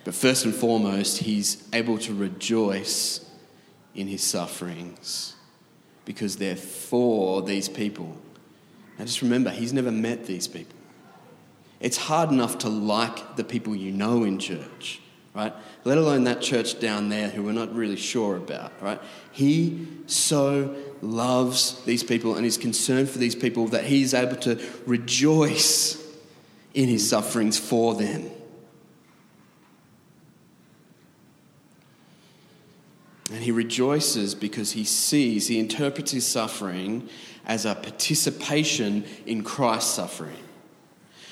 But 0.04 0.16
first 0.16 0.46
and 0.46 0.56
foremost, 0.56 1.20
he's 1.20 1.64
able 1.72 2.00
to 2.00 2.16
rejoice 2.16 3.30
in 3.94 4.08
his 4.08 4.24
sufferings 4.24 5.36
because 6.06 6.38
they're 6.38 6.56
for 6.56 7.44
these 7.44 7.70
people. 7.70 8.18
Now 8.98 9.06
just 9.06 9.22
remember, 9.22 9.52
he's 9.52 9.74
never 9.74 9.92
met 9.92 10.26
these 10.26 10.48
people. 10.48 10.79
It's 11.80 11.98
hard 11.98 12.32
enough 12.32 12.60
to 12.60 12.70
like 12.70 13.36
the 13.36 13.44
people 13.44 13.76
you 13.76 13.92
know 13.92 14.24
in 14.24 14.40
church 14.40 15.02
right? 15.34 15.54
Let 15.84 15.98
alone 15.98 16.26
that 16.26 16.42
church 16.42 16.80
down 16.80 17.10
there 17.10 17.30
who 17.30 17.44
we're 17.44 17.52
not 17.52 17.74
really 17.74 17.96
sure 17.96 18.36
about, 18.36 18.72
right? 18.82 19.02
He 19.32 19.88
so 20.06 20.76
loves 21.02 21.82
these 21.86 22.04
people 22.04 22.36
and 22.36 22.46
is 22.46 22.58
concerned 22.58 23.10
for 23.10 23.20
these 23.20 23.36
people 23.36 23.68
that 23.68 23.86
he 23.86 24.02
is 24.02 24.14
able 24.14 24.36
to 24.38 24.60
rejoice 24.86 25.98
in 26.74 26.90
his 26.90 27.10
sufferings 27.10 27.58
for 27.58 27.96
them. 27.96 28.30
And 33.32 33.44
he 33.44 33.52
rejoices 33.52 34.34
because 34.34 34.72
he 34.72 34.84
sees, 34.84 35.48
he 35.48 35.60
interprets 35.60 36.12
his 36.12 36.26
suffering 36.26 37.08
as 37.46 37.66
a 37.66 37.76
participation 37.76 39.06
in 39.26 39.44
Christ's 39.44 39.94
suffering. 39.94 40.49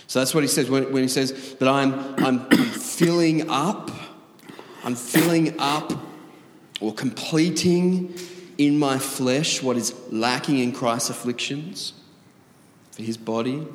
So 0.07 0.19
that's 0.19 0.33
what 0.33 0.43
he 0.43 0.47
says 0.47 0.69
when, 0.69 0.91
when 0.91 1.03
he 1.03 1.09
says 1.09 1.55
that 1.55 1.67
I'm, 1.67 2.15
I'm, 2.23 2.39
filling 2.49 3.49
up, 3.49 3.91
I'm 4.83 4.95
filling 4.95 5.59
up 5.59 5.91
or 6.79 6.93
completing 6.93 8.15
in 8.57 8.79
my 8.79 8.97
flesh 8.97 9.61
what 9.61 9.75
is 9.77 9.93
lacking 10.09 10.59
in 10.59 10.71
Christ's 10.71 11.09
afflictions 11.09 11.93
for 12.91 13.03
his 13.03 13.17
body. 13.17 13.67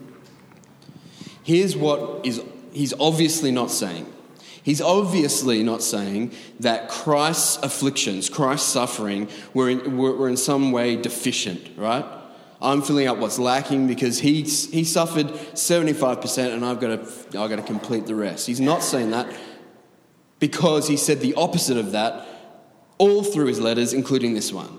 Here's 1.45 1.77
what 1.77 2.25
is 2.25 2.43
he's 2.73 2.95
obviously 2.99 3.51
not 3.51 3.71
saying. 3.71 4.07
He's 4.63 4.81
obviously 4.81 5.63
not 5.63 5.83
saying 5.83 6.33
that 6.61 6.89
Christ's 6.89 7.57
afflictions, 7.65 8.29
Christ's 8.29 8.69
suffering, 8.69 9.29
were 9.53 9.69
in, 9.69 9.97
were, 9.99 10.17
were 10.17 10.29
in 10.29 10.37
some 10.37 10.71
way 10.71 10.97
deficient, 10.97 11.77
right? 11.77 12.05
I'm 12.63 12.83
filling 12.83 13.09
up 13.09 13.19
what's 13.19 13.39
lacking 13.39 13.87
because 13.87 14.21
he, 14.21 14.43
he 14.43 14.85
suffered 14.85 15.27
75% 15.27 16.55
and 16.55 16.65
I've 16.65 16.81
got, 16.81 16.89
to, 16.89 17.41
I've 17.41 17.51
got 17.51 17.57
to 17.57 17.63
complete 17.63 18.07
the 18.07 18.15
rest. 18.15 18.47
He's 18.47 18.61
not 18.61 18.83
saying 18.83 19.11
that 19.11 19.35
because 20.39 20.89
he 20.89 20.97
said 20.97 21.21
the 21.21 21.35
opposite 21.35 21.77
of 21.77 21.93
that 21.93 22.27
all 22.99 23.25
through 23.25 23.47
his 23.47 23.61
letters, 23.61 23.93
including 23.93 24.35
this 24.35 24.53
one. 24.53 24.79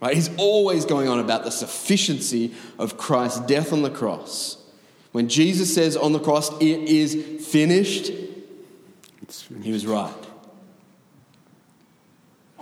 Right? 0.00 0.14
He's 0.14 0.30
always 0.36 0.84
going 0.84 1.08
on 1.08 1.18
about 1.18 1.44
the 1.44 1.50
sufficiency 1.50 2.54
of 2.78 2.96
Christ's 2.96 3.40
death 3.40 3.72
on 3.72 3.82
the 3.82 3.90
cross. 3.90 4.58
When 5.12 5.28
Jesus 5.28 5.74
says 5.74 5.96
on 5.96 6.12
the 6.12 6.18
cross, 6.20 6.50
it 6.60 6.88
is 6.88 7.14
finished, 7.46 8.12
finished. 8.12 9.46
he 9.62 9.72
was 9.72 9.86
right. 9.86 10.12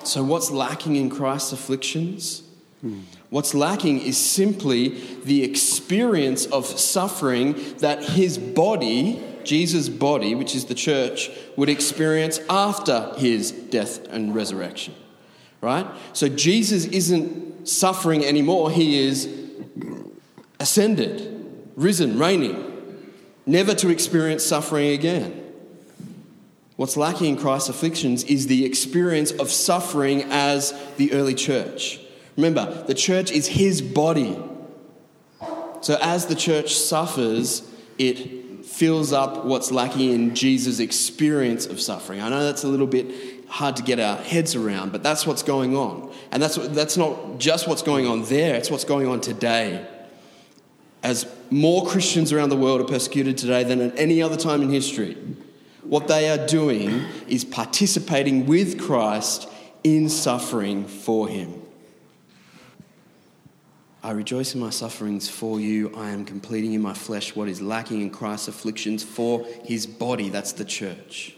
So, 0.04 0.22
what's 0.22 0.50
lacking 0.50 0.96
in 0.96 1.10
Christ's 1.10 1.52
afflictions? 1.52 2.42
Hmm. 2.80 3.00
What's 3.32 3.54
lacking 3.54 4.02
is 4.02 4.18
simply 4.18 4.88
the 5.24 5.42
experience 5.42 6.44
of 6.44 6.66
suffering 6.66 7.54
that 7.78 8.04
his 8.04 8.36
body, 8.36 9.24
Jesus' 9.42 9.88
body, 9.88 10.34
which 10.34 10.54
is 10.54 10.66
the 10.66 10.74
church, 10.74 11.30
would 11.56 11.70
experience 11.70 12.40
after 12.50 13.14
his 13.16 13.50
death 13.50 14.06
and 14.08 14.34
resurrection. 14.34 14.94
Right? 15.62 15.86
So 16.12 16.28
Jesus 16.28 16.84
isn't 16.84 17.66
suffering 17.66 18.22
anymore, 18.22 18.70
he 18.70 19.02
is 19.02 19.26
ascended, 20.60 21.70
risen, 21.74 22.18
reigning, 22.18 23.10
never 23.46 23.74
to 23.76 23.88
experience 23.88 24.44
suffering 24.44 24.88
again. 24.88 25.42
What's 26.76 26.98
lacking 26.98 27.28
in 27.28 27.36
Christ's 27.38 27.70
afflictions 27.70 28.24
is 28.24 28.46
the 28.46 28.66
experience 28.66 29.30
of 29.30 29.50
suffering 29.50 30.24
as 30.24 30.74
the 30.98 31.14
early 31.14 31.34
church. 31.34 31.98
Remember, 32.36 32.84
the 32.86 32.94
church 32.94 33.30
is 33.30 33.46
his 33.46 33.82
body. 33.82 34.38
So 35.80 35.98
as 36.00 36.26
the 36.26 36.34
church 36.34 36.74
suffers, 36.74 37.68
it 37.98 38.64
fills 38.64 39.12
up 39.12 39.44
what's 39.44 39.70
lacking 39.70 40.12
in 40.12 40.34
Jesus' 40.34 40.78
experience 40.78 41.66
of 41.66 41.80
suffering. 41.80 42.20
I 42.20 42.28
know 42.28 42.44
that's 42.44 42.64
a 42.64 42.68
little 42.68 42.86
bit 42.86 43.46
hard 43.48 43.76
to 43.76 43.82
get 43.82 44.00
our 44.00 44.16
heads 44.16 44.54
around, 44.54 44.92
but 44.92 45.02
that's 45.02 45.26
what's 45.26 45.42
going 45.42 45.76
on. 45.76 46.10
And 46.30 46.42
that's, 46.42 46.56
that's 46.68 46.96
not 46.96 47.38
just 47.38 47.68
what's 47.68 47.82
going 47.82 48.06
on 48.06 48.24
there, 48.24 48.54
it's 48.54 48.70
what's 48.70 48.84
going 48.84 49.06
on 49.06 49.20
today. 49.20 49.86
As 51.02 51.26
more 51.50 51.84
Christians 51.86 52.32
around 52.32 52.48
the 52.48 52.56
world 52.56 52.80
are 52.80 52.84
persecuted 52.84 53.36
today 53.36 53.64
than 53.64 53.80
at 53.80 53.98
any 53.98 54.22
other 54.22 54.36
time 54.36 54.62
in 54.62 54.70
history, 54.70 55.16
what 55.82 56.08
they 56.08 56.30
are 56.30 56.46
doing 56.46 57.04
is 57.28 57.44
participating 57.44 58.46
with 58.46 58.80
Christ 58.80 59.48
in 59.84 60.08
suffering 60.08 60.86
for 60.86 61.28
him. 61.28 61.61
I 64.04 64.10
rejoice 64.10 64.54
in 64.54 64.60
my 64.60 64.70
sufferings 64.70 65.28
for 65.28 65.60
you. 65.60 65.92
I 65.96 66.10
am 66.10 66.24
completing 66.24 66.72
in 66.72 66.82
my 66.82 66.92
flesh 66.92 67.36
what 67.36 67.48
is 67.48 67.62
lacking 67.62 68.00
in 68.00 68.10
Christ's 68.10 68.48
afflictions 68.48 69.04
for 69.04 69.46
his 69.64 69.86
body. 69.86 70.28
That's 70.28 70.52
the 70.52 70.64
church. 70.64 71.36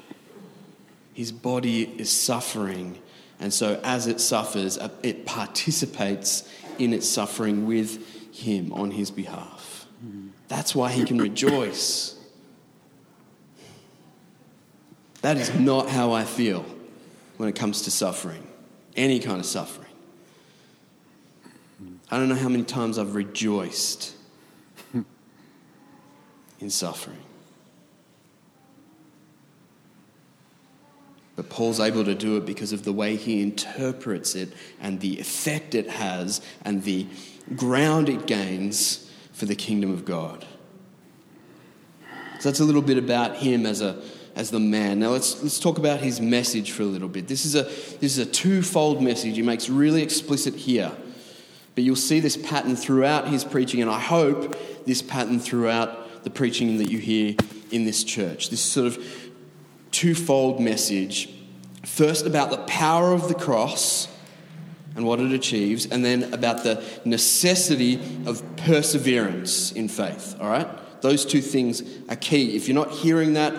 His 1.12 1.30
body 1.30 1.82
is 1.98 2.10
suffering. 2.10 2.98
And 3.38 3.52
so, 3.52 3.80
as 3.84 4.06
it 4.06 4.18
suffers, 4.18 4.78
it 5.02 5.26
participates 5.26 6.48
in 6.78 6.94
its 6.94 7.06
suffering 7.08 7.66
with 7.66 8.34
him 8.34 8.72
on 8.72 8.92
his 8.92 9.10
behalf. 9.10 9.86
That's 10.48 10.74
why 10.74 10.90
he 10.90 11.04
can 11.04 11.18
rejoice. 11.18 12.16
That 15.20 15.36
is 15.36 15.54
not 15.54 15.88
how 15.88 16.12
I 16.12 16.24
feel 16.24 16.64
when 17.36 17.48
it 17.48 17.56
comes 17.56 17.82
to 17.82 17.90
suffering, 17.90 18.46
any 18.96 19.20
kind 19.20 19.40
of 19.40 19.46
suffering. 19.46 19.83
I 22.14 22.18
don't 22.18 22.28
know 22.28 22.36
how 22.36 22.48
many 22.48 22.62
times 22.62 22.96
I've 22.96 23.16
rejoiced 23.16 24.14
in 26.60 26.70
suffering. 26.70 27.18
But 31.34 31.48
Paul's 31.48 31.80
able 31.80 32.04
to 32.04 32.14
do 32.14 32.36
it 32.36 32.46
because 32.46 32.72
of 32.72 32.84
the 32.84 32.92
way 32.92 33.16
he 33.16 33.42
interprets 33.42 34.36
it 34.36 34.52
and 34.80 35.00
the 35.00 35.18
effect 35.18 35.74
it 35.74 35.90
has 35.90 36.40
and 36.64 36.84
the 36.84 37.08
ground 37.56 38.08
it 38.08 38.28
gains 38.28 39.10
for 39.32 39.46
the 39.46 39.56
kingdom 39.56 39.92
of 39.92 40.04
God. 40.04 40.46
So 42.38 42.48
that's 42.48 42.60
a 42.60 42.64
little 42.64 42.80
bit 42.80 42.96
about 42.96 43.38
him 43.38 43.66
as 43.66 43.80
a 43.80 44.00
as 44.36 44.52
the 44.52 44.60
man. 44.60 45.00
Now 45.00 45.08
let's 45.08 45.42
let's 45.42 45.58
talk 45.58 45.78
about 45.78 45.98
his 45.98 46.20
message 46.20 46.70
for 46.70 46.84
a 46.84 46.86
little 46.86 47.08
bit. 47.08 47.26
This 47.26 47.44
is 47.44 47.56
a 47.56 47.64
this 47.64 48.16
is 48.16 48.18
a 48.18 48.26
twofold 48.26 49.02
message. 49.02 49.34
He 49.34 49.42
makes 49.42 49.68
really 49.68 50.00
explicit 50.00 50.54
here. 50.54 50.92
But 51.74 51.84
you'll 51.84 51.96
see 51.96 52.20
this 52.20 52.36
pattern 52.36 52.76
throughout 52.76 53.28
his 53.28 53.44
preaching, 53.44 53.82
and 53.82 53.90
I 53.90 54.00
hope 54.00 54.56
this 54.86 55.02
pattern 55.02 55.40
throughout 55.40 56.24
the 56.24 56.30
preaching 56.30 56.78
that 56.78 56.90
you 56.90 56.98
hear 56.98 57.34
in 57.70 57.84
this 57.84 58.04
church. 58.04 58.50
This 58.50 58.62
sort 58.62 58.86
of 58.86 59.04
twofold 59.90 60.60
message. 60.60 61.30
First, 61.84 62.26
about 62.26 62.50
the 62.50 62.58
power 62.58 63.12
of 63.12 63.28
the 63.28 63.34
cross 63.34 64.08
and 64.96 65.04
what 65.04 65.18
it 65.18 65.32
achieves, 65.32 65.86
and 65.86 66.04
then 66.04 66.32
about 66.32 66.62
the 66.62 66.82
necessity 67.04 68.00
of 68.26 68.42
perseverance 68.56 69.72
in 69.72 69.88
faith. 69.88 70.36
All 70.40 70.48
right? 70.48 70.68
Those 71.02 71.26
two 71.26 71.40
things 71.40 71.82
are 72.08 72.16
key. 72.16 72.56
If 72.56 72.68
you're 72.68 72.76
not 72.76 72.90
hearing 72.92 73.34
that 73.34 73.54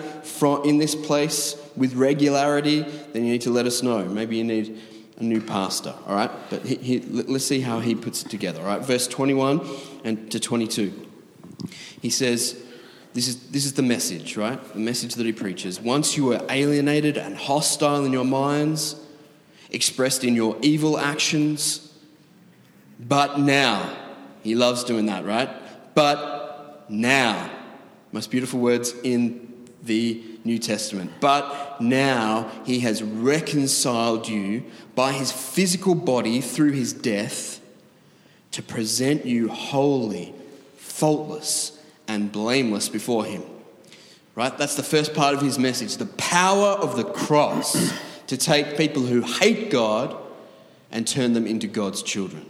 in 0.64 0.78
this 0.78 0.94
place 0.94 1.54
with 1.76 1.94
regularity, 1.94 2.82
then 3.12 3.24
you 3.24 3.32
need 3.32 3.42
to 3.42 3.50
let 3.50 3.66
us 3.66 3.82
know. 3.82 4.04
Maybe 4.06 4.36
you 4.38 4.44
need 4.44 4.80
a 5.18 5.22
new 5.22 5.40
pastor, 5.40 5.94
all 6.06 6.14
right? 6.14 6.30
But 6.50 6.66
he, 6.66 6.76
he, 6.76 7.00
let's 7.00 7.44
see 7.44 7.60
how 7.60 7.80
he 7.80 7.94
puts 7.94 8.22
it 8.22 8.30
together, 8.30 8.60
all 8.60 8.66
right? 8.66 8.82
Verse 8.82 9.06
21 9.06 9.66
and 10.04 10.30
to 10.30 10.38
22. 10.38 10.92
He 12.02 12.10
says, 12.10 12.62
this 13.14 13.28
is, 13.28 13.48
this 13.48 13.64
is 13.64 13.72
the 13.72 13.82
message, 13.82 14.36
right? 14.36 14.62
The 14.74 14.78
message 14.78 15.14
that 15.14 15.24
he 15.24 15.32
preaches. 15.32 15.80
Once 15.80 16.16
you 16.16 16.26
were 16.26 16.44
alienated 16.50 17.16
and 17.16 17.34
hostile 17.36 18.04
in 18.04 18.12
your 18.12 18.26
minds, 18.26 19.00
expressed 19.70 20.22
in 20.22 20.34
your 20.34 20.56
evil 20.60 20.98
actions, 20.98 21.94
but 23.00 23.40
now, 23.40 23.94
he 24.42 24.54
loves 24.54 24.84
doing 24.84 25.06
that, 25.06 25.24
right? 25.24 25.48
But 25.94 26.86
now, 26.88 27.50
most 28.12 28.30
beautiful 28.30 28.60
words 28.60 28.94
in 29.02 29.66
the 29.82 30.22
New 30.46 30.58
Testament. 30.58 31.10
But 31.20 31.80
now 31.80 32.50
he 32.64 32.80
has 32.80 33.02
reconciled 33.02 34.28
you 34.28 34.64
by 34.94 35.12
his 35.12 35.32
physical 35.32 35.94
body 35.94 36.40
through 36.40 36.72
his 36.72 36.92
death 36.92 37.60
to 38.52 38.62
present 38.62 39.26
you 39.26 39.48
holy, 39.48 40.32
faultless, 40.76 41.78
and 42.08 42.32
blameless 42.32 42.88
before 42.88 43.24
him. 43.24 43.42
Right? 44.34 44.56
That's 44.56 44.76
the 44.76 44.82
first 44.82 45.14
part 45.14 45.34
of 45.34 45.42
his 45.42 45.58
message. 45.58 45.96
The 45.96 46.06
power 46.06 46.68
of 46.68 46.96
the 46.96 47.04
cross 47.04 47.92
to 48.26 48.36
take 48.36 48.76
people 48.76 49.02
who 49.02 49.22
hate 49.22 49.70
God 49.70 50.16
and 50.90 51.06
turn 51.06 51.32
them 51.32 51.46
into 51.46 51.66
God's 51.66 52.02
children. 52.02 52.46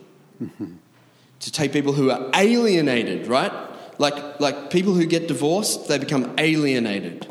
To 1.40 1.52
take 1.52 1.72
people 1.72 1.92
who 1.92 2.10
are 2.10 2.30
alienated, 2.34 3.26
right? 3.26 3.52
Like, 3.98 4.40
like 4.40 4.70
people 4.70 4.94
who 4.94 5.06
get 5.06 5.28
divorced, 5.28 5.88
they 5.88 5.98
become 5.98 6.34
alienated. 6.38 7.26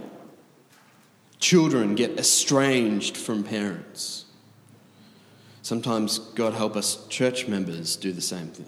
Children 1.46 1.94
get 1.94 2.18
estranged 2.18 3.16
from 3.16 3.44
parents. 3.44 4.26
Sometimes, 5.62 6.18
God 6.18 6.56
help 6.56 6.76
us, 6.76 7.06
church 7.06 7.48
members 7.48 7.96
do 7.98 8.12
the 8.12 8.20
same 8.20 8.48
thing. 8.48 8.68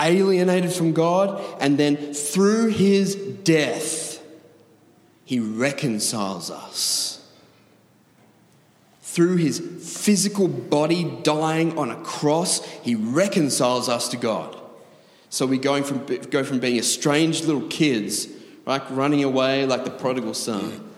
Alienated 0.00 0.72
from 0.72 0.92
God, 0.92 1.42
and 1.60 1.76
then 1.76 2.14
through 2.14 2.68
his 2.68 3.16
death, 3.16 4.22
he 5.24 5.40
reconciles 5.40 6.52
us. 6.52 7.28
Through 9.00 9.38
his 9.38 9.58
physical 9.58 10.46
body 10.46 11.18
dying 11.24 11.76
on 11.76 11.90
a 11.90 11.96
cross, 12.04 12.64
he 12.64 12.94
reconciles 12.94 13.88
us 13.88 14.08
to 14.10 14.16
God. 14.16 14.56
So 15.30 15.46
we 15.46 15.58
from, 15.58 16.06
go 16.30 16.44
from 16.44 16.60
being 16.60 16.76
estranged 16.76 17.46
little 17.46 17.66
kids, 17.66 18.28
right, 18.64 18.88
running 18.92 19.24
away 19.24 19.66
like 19.66 19.82
the 19.82 19.90
prodigal 19.90 20.34
son, 20.34 20.90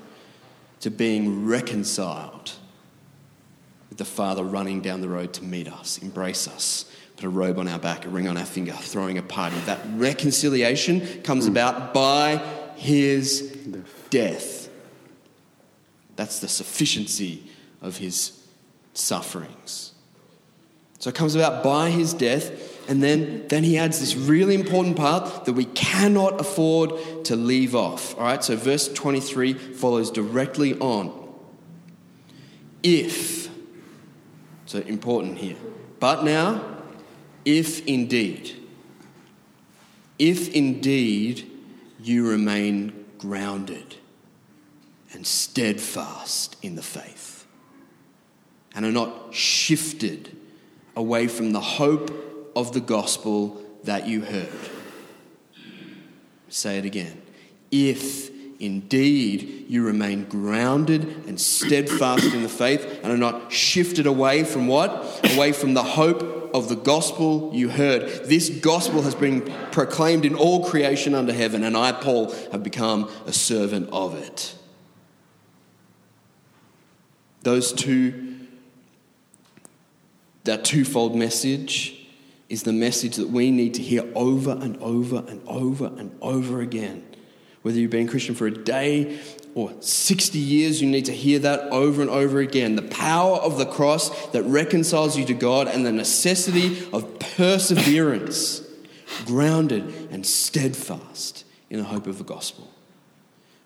to 0.85 0.91
being 0.91 1.47
reconciled 1.47 2.53
with 3.89 3.97
the 3.97 4.05
Father 4.05 4.45
running 4.45 4.83
down 4.83 5.01
the 5.01 5.09
road 5.09 5.33
to 5.33 5.43
meet 5.43 5.67
us, 5.67 5.97
embrace 5.97 6.47
us, 6.47 6.85
put 7.17 7.25
a 7.25 7.29
robe 7.31 7.59
on 7.59 7.67
our 7.69 7.79
back, 7.79 8.05
a 8.05 8.09
ring 8.11 8.29
on 8.29 8.37
our 8.37 8.45
finger, 8.45 8.73
throwing 8.73 9.17
a 9.17 9.23
party. 9.23 9.57
That 9.65 9.81
reconciliation 9.95 11.23
comes 11.23 11.47
about 11.47 11.95
by 11.95 12.37
his 12.77 13.41
death. 14.11 14.69
That's 16.17 16.41
the 16.41 16.49
sufficiency 16.49 17.45
of 17.81 17.97
his 17.97 18.47
sufferings. 18.93 19.93
So 20.99 21.09
it 21.09 21.15
comes 21.15 21.35
about 21.35 21.65
by 21.65 21.89
his 21.89 22.13
death 22.13 22.74
and 22.89 23.03
then, 23.03 23.47
then 23.49 23.65
he 23.65 23.79
adds 23.79 24.01
this 24.01 24.15
really 24.15 24.55
important 24.55 24.97
part 24.97 25.47
that 25.47 25.53
we 25.55 25.65
cannot 25.65 26.41
afford 26.41 27.25
to 27.25 27.37
leave 27.37 27.75
off. 27.75 28.17
All 28.19 28.25
right, 28.25 28.43
so 28.45 28.57
verse 28.57 28.93
23 28.93 29.55
follows 29.55 30.11
directly 30.11 30.79
on. 30.79 31.23
If, 32.83 33.49
so 34.67 34.81
important 34.81 35.39
here. 35.39 35.57
But 36.01 36.25
now, 36.25 36.63
if 37.45 37.87
indeed, 37.87 38.55
if 40.19 40.49
indeed 40.51 41.51
you 42.01 42.29
remain 42.29 43.07
grounded 43.19 43.97
and 45.13 45.27
steadfast 45.27 46.57
in 46.61 46.75
the 46.75 46.83
faith 46.83 47.47
and 48.75 48.85
are 48.85 48.93
not 48.93 49.33
shifted 49.33 50.37
away 50.97 51.29
from 51.29 51.53
the 51.53 51.61
hope 51.61 52.34
of 52.57 52.73
the 52.73 52.81
gospel 52.81 53.63
that 53.85 54.07
you 54.07 54.23
heard. 54.23 54.49
Say 56.49 56.79
it 56.79 56.85
again. 56.85 57.21
If 57.71 58.31
indeed 58.61 59.67
you 59.69 59.85
remain 59.85 60.25
grounded 60.25 61.03
and 61.27 61.41
steadfast 61.41 62.33
in 62.33 62.43
the 62.43 62.49
faith 62.49 63.01
and 63.03 63.13
are 63.13 63.17
not 63.17 63.53
shifted 63.53 64.07
away 64.07 64.45
from 64.45 64.69
what? 64.69 65.21
Away 65.35 65.53
from 65.53 65.75
the 65.75 65.83
hope 65.83 66.53
of 66.55 66.69
the 66.69 66.77
gospel 66.77 67.51
you 67.53 67.69
heard. 67.69 68.27
This 68.27 68.49
gospel 68.49 69.03
has 69.03 69.15
been 69.15 69.43
proclaimed 69.73 70.25
in 70.25 70.37
all 70.37 70.65
creation 70.65 71.15
under 71.15 71.33
heaven, 71.33 71.65
and 71.65 71.77
I, 71.77 71.91
Paul, 71.91 72.33
have 72.53 72.63
become 72.63 73.11
a 73.27 73.33
servant 73.33 73.91
of 73.93 74.15
it. 74.15 74.55
Those 77.43 77.73
two, 77.73 78.39
that 80.45 80.65
twofold 80.65 81.17
message 81.17 82.04
is 82.49 82.63
the 82.63 82.73
message 82.73 83.17
that 83.17 83.31
we 83.31 83.51
need 83.51 83.75
to 83.75 83.83
hear 83.83 84.05
over 84.15 84.53
and 84.53 84.77
over 84.79 85.25
and 85.29 85.41
over 85.47 85.87
and 85.87 86.17
over 86.21 86.61
again. 86.61 87.05
Whether 87.63 87.79
you've 87.79 87.91
been 87.91 88.09
Christian 88.09 88.35
for 88.35 88.47
a 88.47 88.51
day 88.51 89.19
or 89.55 89.73
60 89.81 90.39
years, 90.39 90.83
you 90.83 90.89
need 90.89 91.07
to 91.07 91.15
hear 91.15 91.39
that 91.39 91.61
over 91.71 92.03
and 92.03 92.11
over 92.11 92.41
again. 92.41 92.77
The 92.77 92.83
power 92.83 93.37
of 93.39 93.57
the 93.57 93.65
cross 93.65 94.27
that 94.29 94.43
reconciles 94.43 95.17
you 95.17 95.25
to 95.27 95.35
God 95.35 95.69
and 95.69 95.87
the 95.87 95.93
necessity 95.93 96.87
of 96.93 97.19
perseverance, 97.19 98.61
grounded 99.25 100.09
and 100.11 100.27
steadfast 100.27 101.45
in 101.71 101.79
the 101.79 101.85
hope 101.85 102.07
of 102.07 102.19
the 102.19 102.25
gospel. 102.25 102.74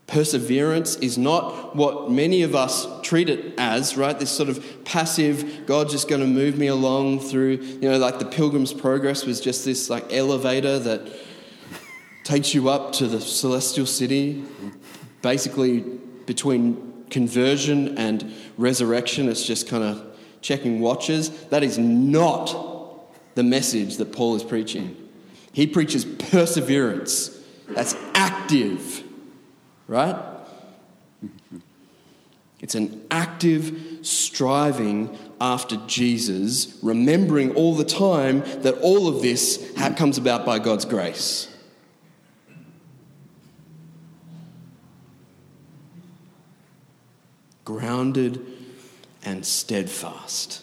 Perseverance 0.09 0.97
is 0.97 1.19
not 1.19 1.77
what 1.77 2.11
many 2.11 2.41
of 2.41 2.55
us 2.55 2.87
treat 3.03 3.29
it 3.29 3.53
as, 3.59 3.95
right? 3.95 4.19
This 4.19 4.31
sort 4.31 4.49
of 4.49 4.65
passive, 4.87 5.67
God's 5.67 5.93
just 5.93 6.09
going 6.09 6.23
to 6.23 6.27
move 6.27 6.57
me 6.57 6.69
along 6.69 7.21
through, 7.21 7.57
you 7.57 7.91
know, 7.91 7.99
like 7.99 8.19
the 8.19 8.25
Pilgrim's 8.25 8.73
Progress 8.73 9.27
was 9.27 9.39
just 9.39 9.67
this 9.67 9.91
like 9.91 10.11
elevator 10.11 10.79
that 10.79 11.07
takes 12.25 12.55
you 12.55 12.71
up 12.71 12.93
to 12.95 13.07
the 13.07 13.21
celestial 13.21 13.85
city. 13.85 14.43
Basically, 15.21 15.81
between 16.25 17.05
conversion 17.11 17.99
and 17.99 18.33
resurrection, 18.57 19.29
it's 19.29 19.45
just 19.45 19.69
kind 19.69 19.85
of 19.85 20.19
checking 20.41 20.81
watches. 20.81 21.29
That 21.49 21.63
is 21.63 21.77
not 21.77 23.15
the 23.35 23.43
message 23.43 23.99
that 23.99 24.15
Paul 24.15 24.37
is 24.37 24.43
preaching. 24.43 24.97
He 25.53 25.67
preaches 25.67 26.07
perseverance, 26.07 27.39
that's 27.69 27.95
active 28.15 29.05
right? 29.89 30.17
It's 32.61 32.75
an 32.75 33.07
active 33.11 34.01
striving 34.03 35.17
after 35.41 35.77
Jesus, 35.87 36.79
remembering 36.83 37.55
all 37.55 37.75
the 37.75 37.85
time 37.85 38.41
that 38.63 38.75
all 38.83 39.09
of 39.09 39.23
this 39.23 39.73
comes 39.97 40.19
about 40.19 40.45
by 40.45 40.59
God's 40.59 40.85
grace. 40.85 41.49
Grounded 47.65 48.45
and 49.25 49.45
steadfast. 49.45 50.63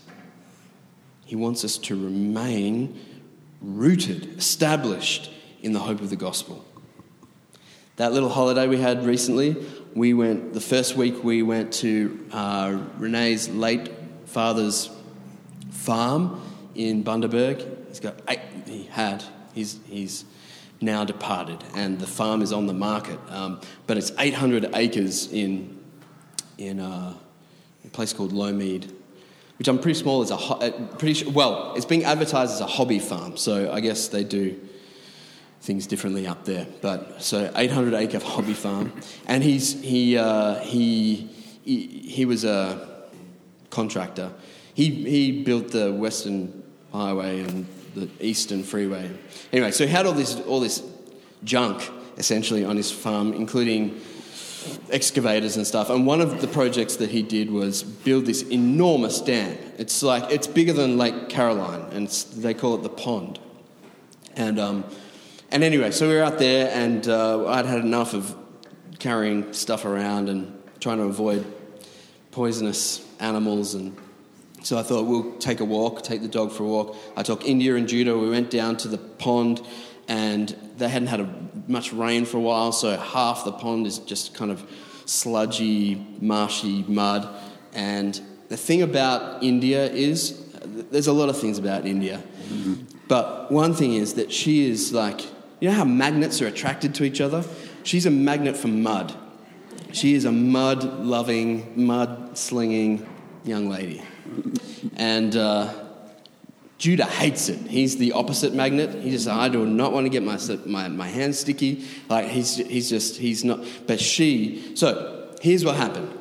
He 1.25 1.35
wants 1.35 1.63
us 1.63 1.77
to 1.79 1.95
remain 1.95 2.99
rooted, 3.61 4.37
established 4.37 5.31
in 5.61 5.71
the 5.73 5.79
hope 5.79 6.01
of 6.01 6.09
the 6.09 6.15
gospel. 6.15 6.63
That 7.97 8.11
little 8.11 8.27
holiday 8.27 8.67
we 8.67 8.77
had 8.77 9.05
recently, 9.05 9.55
we 9.93 10.13
went, 10.13 10.53
the 10.53 10.59
first 10.59 10.97
week 10.97 11.23
we 11.23 11.43
went 11.43 11.71
to 11.75 12.27
uh, 12.33 12.77
Renee's 12.97 13.47
late 13.47 13.89
father's 14.25 14.89
farm 15.71 16.41
in 16.75 17.05
Bundaberg. 17.05 17.65
He's 17.87 18.01
got 18.01 18.15
eight, 18.27 18.41
he 18.67 18.83
had, 18.83 19.23
he's, 19.53 19.79
he's 19.87 20.25
now 20.81 21.05
departed, 21.05 21.63
and 21.73 21.97
the 21.97 22.07
farm 22.07 22.41
is 22.41 22.51
on 22.51 22.67
the 22.67 22.73
market. 22.73 23.17
Um, 23.29 23.61
but 23.87 23.97
it's 23.97 24.11
800 24.19 24.71
acres 24.75 25.31
in, 25.31 25.79
in 26.57 26.81
uh, 26.81 27.13
a 27.85 27.87
place 27.91 28.11
called 28.11 28.33
Lowmead, 28.33 28.91
which 29.57 29.69
I'm 29.69 29.79
pretty 29.79 29.97
small 29.97 30.21
as 30.21 30.31
a, 30.31 30.35
uh, 30.35 30.71
pretty, 30.97 31.29
well, 31.29 31.73
it's 31.77 31.85
being 31.85 32.03
advertised 32.03 32.55
as 32.55 32.59
a 32.59 32.67
hobby 32.67 32.99
farm, 32.99 33.37
so 33.37 33.71
I 33.71 33.79
guess 33.79 34.09
they 34.09 34.25
do 34.25 34.59
things 35.65 35.87
differently 35.87 36.27
up 36.27 36.45
there. 36.45 36.67
But 36.81 37.21
so 37.21 37.51
800 37.55 37.93
acre 37.93 38.19
hobby 38.23 38.53
farm, 38.53 38.93
and 39.27 39.43
he's 39.43 39.81
he 39.81 40.17
uh, 40.17 40.59
he, 40.59 41.29
he 41.63 41.87
he 41.87 42.25
was 42.25 42.45
a 42.45 42.87
contractor. 43.69 44.31
He 44.73 44.89
he 44.89 45.43
built 45.43 45.69
the 45.69 45.91
Western 45.91 46.63
Highway 46.91 47.41
and 47.41 47.65
the 47.95 48.09
Eastern 48.19 48.63
Freeway. 48.63 49.09
Anyway, 49.51 49.71
so 49.71 49.85
he 49.85 49.91
had 49.91 50.05
all 50.05 50.13
this 50.13 50.39
all 50.41 50.59
this 50.59 50.83
junk 51.43 51.89
essentially 52.17 52.63
on 52.63 52.77
his 52.77 52.91
farm, 52.91 53.33
including 53.33 53.99
excavators 54.89 55.57
and 55.57 55.67
stuff. 55.67 55.89
And 55.89 56.05
one 56.07 56.21
of 56.21 56.41
the 56.41 56.47
projects 56.47 56.95
that 56.97 57.09
he 57.09 57.21
did 57.21 57.51
was 57.51 57.83
build 57.83 58.25
this 58.25 58.41
enormous 58.43 59.21
dam. 59.21 59.57
It's 59.77 60.01
like 60.01 60.31
it's 60.31 60.47
bigger 60.47 60.73
than 60.73 60.97
Lake 60.97 61.29
Caroline, 61.29 61.81
and 61.91 62.07
they 62.37 62.53
call 62.53 62.75
it 62.75 62.83
the 62.83 62.89
pond. 62.89 63.39
And 64.35 64.59
um, 64.59 64.83
and 65.51 65.63
anyway, 65.63 65.91
so 65.91 66.07
we 66.07 66.15
were 66.15 66.23
out 66.23 66.39
there, 66.39 66.71
and 66.73 67.07
uh, 67.07 67.47
I'd 67.47 67.65
had 67.65 67.79
enough 67.79 68.13
of 68.13 68.35
carrying 68.99 69.53
stuff 69.53 69.85
around 69.85 70.29
and 70.29 70.61
trying 70.79 70.97
to 70.97 71.03
avoid 71.03 71.45
poisonous 72.31 73.05
animals. 73.19 73.75
And 73.75 73.95
so 74.63 74.77
I 74.77 74.83
thought 74.83 75.05
we'll 75.05 75.37
take 75.37 75.59
a 75.59 75.65
walk, 75.65 76.03
take 76.03 76.21
the 76.21 76.27
dog 76.27 76.51
for 76.51 76.63
a 76.63 76.67
walk. 76.67 76.97
I 77.15 77.23
took 77.23 77.45
India 77.45 77.75
and 77.75 77.87
Judah. 77.87 78.17
We 78.17 78.29
went 78.29 78.49
down 78.49 78.77
to 78.77 78.87
the 78.87 78.97
pond, 78.97 79.61
and 80.07 80.55
they 80.77 80.89
hadn't 80.89 81.07
had 81.07 81.21
a, 81.21 81.29
much 81.67 81.93
rain 81.93 82.25
for 82.25 82.37
a 82.37 82.41
while, 82.41 82.71
so 82.71 82.97
half 82.97 83.45
the 83.45 83.51
pond 83.51 83.87
is 83.87 83.99
just 83.99 84.33
kind 84.33 84.51
of 84.51 84.67
sludgy, 85.05 86.05
marshy 86.19 86.83
mud. 86.87 87.27
And 87.73 88.19
the 88.49 88.57
thing 88.57 88.81
about 88.81 89.43
India 89.43 89.85
is, 89.91 90.43
there's 90.91 91.07
a 91.07 91.13
lot 91.13 91.29
of 91.29 91.39
things 91.39 91.57
about 91.57 91.85
India, 91.85 92.21
but 93.07 93.51
one 93.51 93.73
thing 93.73 93.93
is 93.93 94.15
that 94.15 94.31
she 94.31 94.69
is 94.69 94.93
like, 94.93 95.21
you 95.65 95.71
know 95.71 95.77
how 95.77 95.83
magnets 95.83 96.43
are 96.43 96.47
attracted 96.47 96.93
to 96.93 97.03
each 97.03 97.19
other? 97.19 97.43
She's 97.81 98.05
a 98.05 98.11
magnet 98.11 98.55
for 98.55 98.67
mud. 98.67 99.15
She 99.93 100.13
is 100.13 100.25
a 100.25 100.31
mud 100.31 100.83
loving, 101.03 101.87
mud 101.87 102.37
slinging 102.37 103.09
young 103.43 103.67
lady. 103.67 104.03
And 104.95 105.35
uh, 105.35 105.73
Judah 106.77 107.05
hates 107.05 107.49
it. 107.49 107.57
He's 107.65 107.97
the 107.97 108.11
opposite 108.11 108.53
magnet. 108.53 109.01
He 109.01 109.09
just, 109.09 109.27
I 109.27 109.49
do 109.49 109.65
not 109.65 109.91
want 109.91 110.05
to 110.05 110.11
get 110.11 110.21
my, 110.21 110.37
my, 110.67 110.87
my 110.87 111.07
hands 111.07 111.39
sticky. 111.39 111.83
Like, 112.09 112.27
he's, 112.27 112.57
he's 112.57 112.87
just, 112.87 113.17
he's 113.17 113.43
not. 113.43 113.65
But 113.87 113.99
she, 113.99 114.75
so 114.75 115.35
here's 115.41 115.65
what 115.65 115.77
happened. 115.77 116.15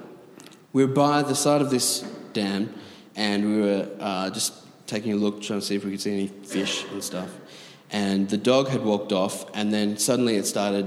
We 0.72 0.86
were 0.86 0.94
by 0.94 1.20
the 1.20 1.34
side 1.34 1.60
of 1.60 1.68
this 1.68 2.00
dam 2.32 2.72
and 3.14 3.44
we 3.44 3.60
were 3.60 3.90
uh, 4.00 4.30
just 4.30 4.54
taking 4.86 5.12
a 5.12 5.16
look, 5.16 5.42
trying 5.42 5.60
to 5.60 5.66
see 5.66 5.74
if 5.74 5.84
we 5.84 5.90
could 5.90 6.00
see 6.00 6.12
any 6.14 6.28
fish 6.28 6.86
and 6.92 7.04
stuff. 7.04 7.28
And 7.90 8.28
the 8.28 8.38
dog 8.38 8.68
had 8.68 8.82
walked 8.82 9.12
off, 9.12 9.46
and 9.54 9.72
then 9.72 9.96
suddenly 9.98 10.36
it 10.36 10.46
started, 10.46 10.86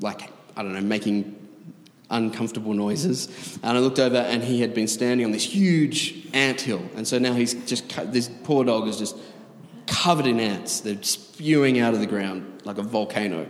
like, 0.00 0.32
I 0.56 0.62
don't 0.62 0.72
know, 0.72 0.80
making 0.80 1.36
uncomfortable 2.10 2.74
noises. 2.74 3.58
And 3.62 3.76
I 3.76 3.80
looked 3.80 3.98
over, 3.98 4.16
and 4.16 4.42
he 4.42 4.60
had 4.60 4.74
been 4.74 4.88
standing 4.88 5.24
on 5.24 5.32
this 5.32 5.44
huge 5.44 6.26
ant 6.32 6.60
hill. 6.60 6.82
And 6.96 7.06
so 7.06 7.18
now 7.18 7.34
he's 7.34 7.54
just, 7.66 7.88
this 8.12 8.28
poor 8.44 8.64
dog 8.64 8.88
is 8.88 8.98
just 8.98 9.16
covered 9.86 10.26
in 10.26 10.40
ants. 10.40 10.80
They're 10.80 11.02
spewing 11.02 11.78
out 11.80 11.94
of 11.94 12.00
the 12.00 12.06
ground 12.06 12.62
like 12.64 12.78
a 12.78 12.82
volcano. 12.82 13.46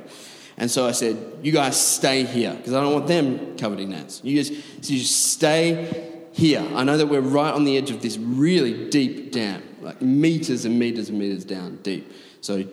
And 0.56 0.70
so 0.70 0.86
I 0.86 0.92
said, 0.92 1.16
You 1.42 1.52
guys 1.52 1.80
stay 1.80 2.24
here, 2.24 2.54
because 2.54 2.74
I 2.74 2.82
don't 2.82 2.92
want 2.92 3.06
them 3.06 3.56
covered 3.56 3.80
in 3.80 3.92
ants. 3.92 4.20
You 4.22 4.42
just, 4.42 4.52
so 4.84 4.92
you 4.92 5.00
just 5.00 5.32
stay 5.32 6.18
here. 6.32 6.66
I 6.74 6.84
know 6.84 6.96
that 6.96 7.06
we're 7.06 7.20
right 7.20 7.52
on 7.52 7.64
the 7.64 7.76
edge 7.76 7.90
of 7.90 8.02
this 8.02 8.18
really 8.18 8.90
deep 8.90 9.32
dam, 9.32 9.62
like 9.80 10.02
meters 10.02 10.64
and 10.64 10.78
meters 10.78 11.08
and 11.08 11.18
meters 11.18 11.44
down 11.44 11.76
deep. 11.76 12.10
So 12.40 12.64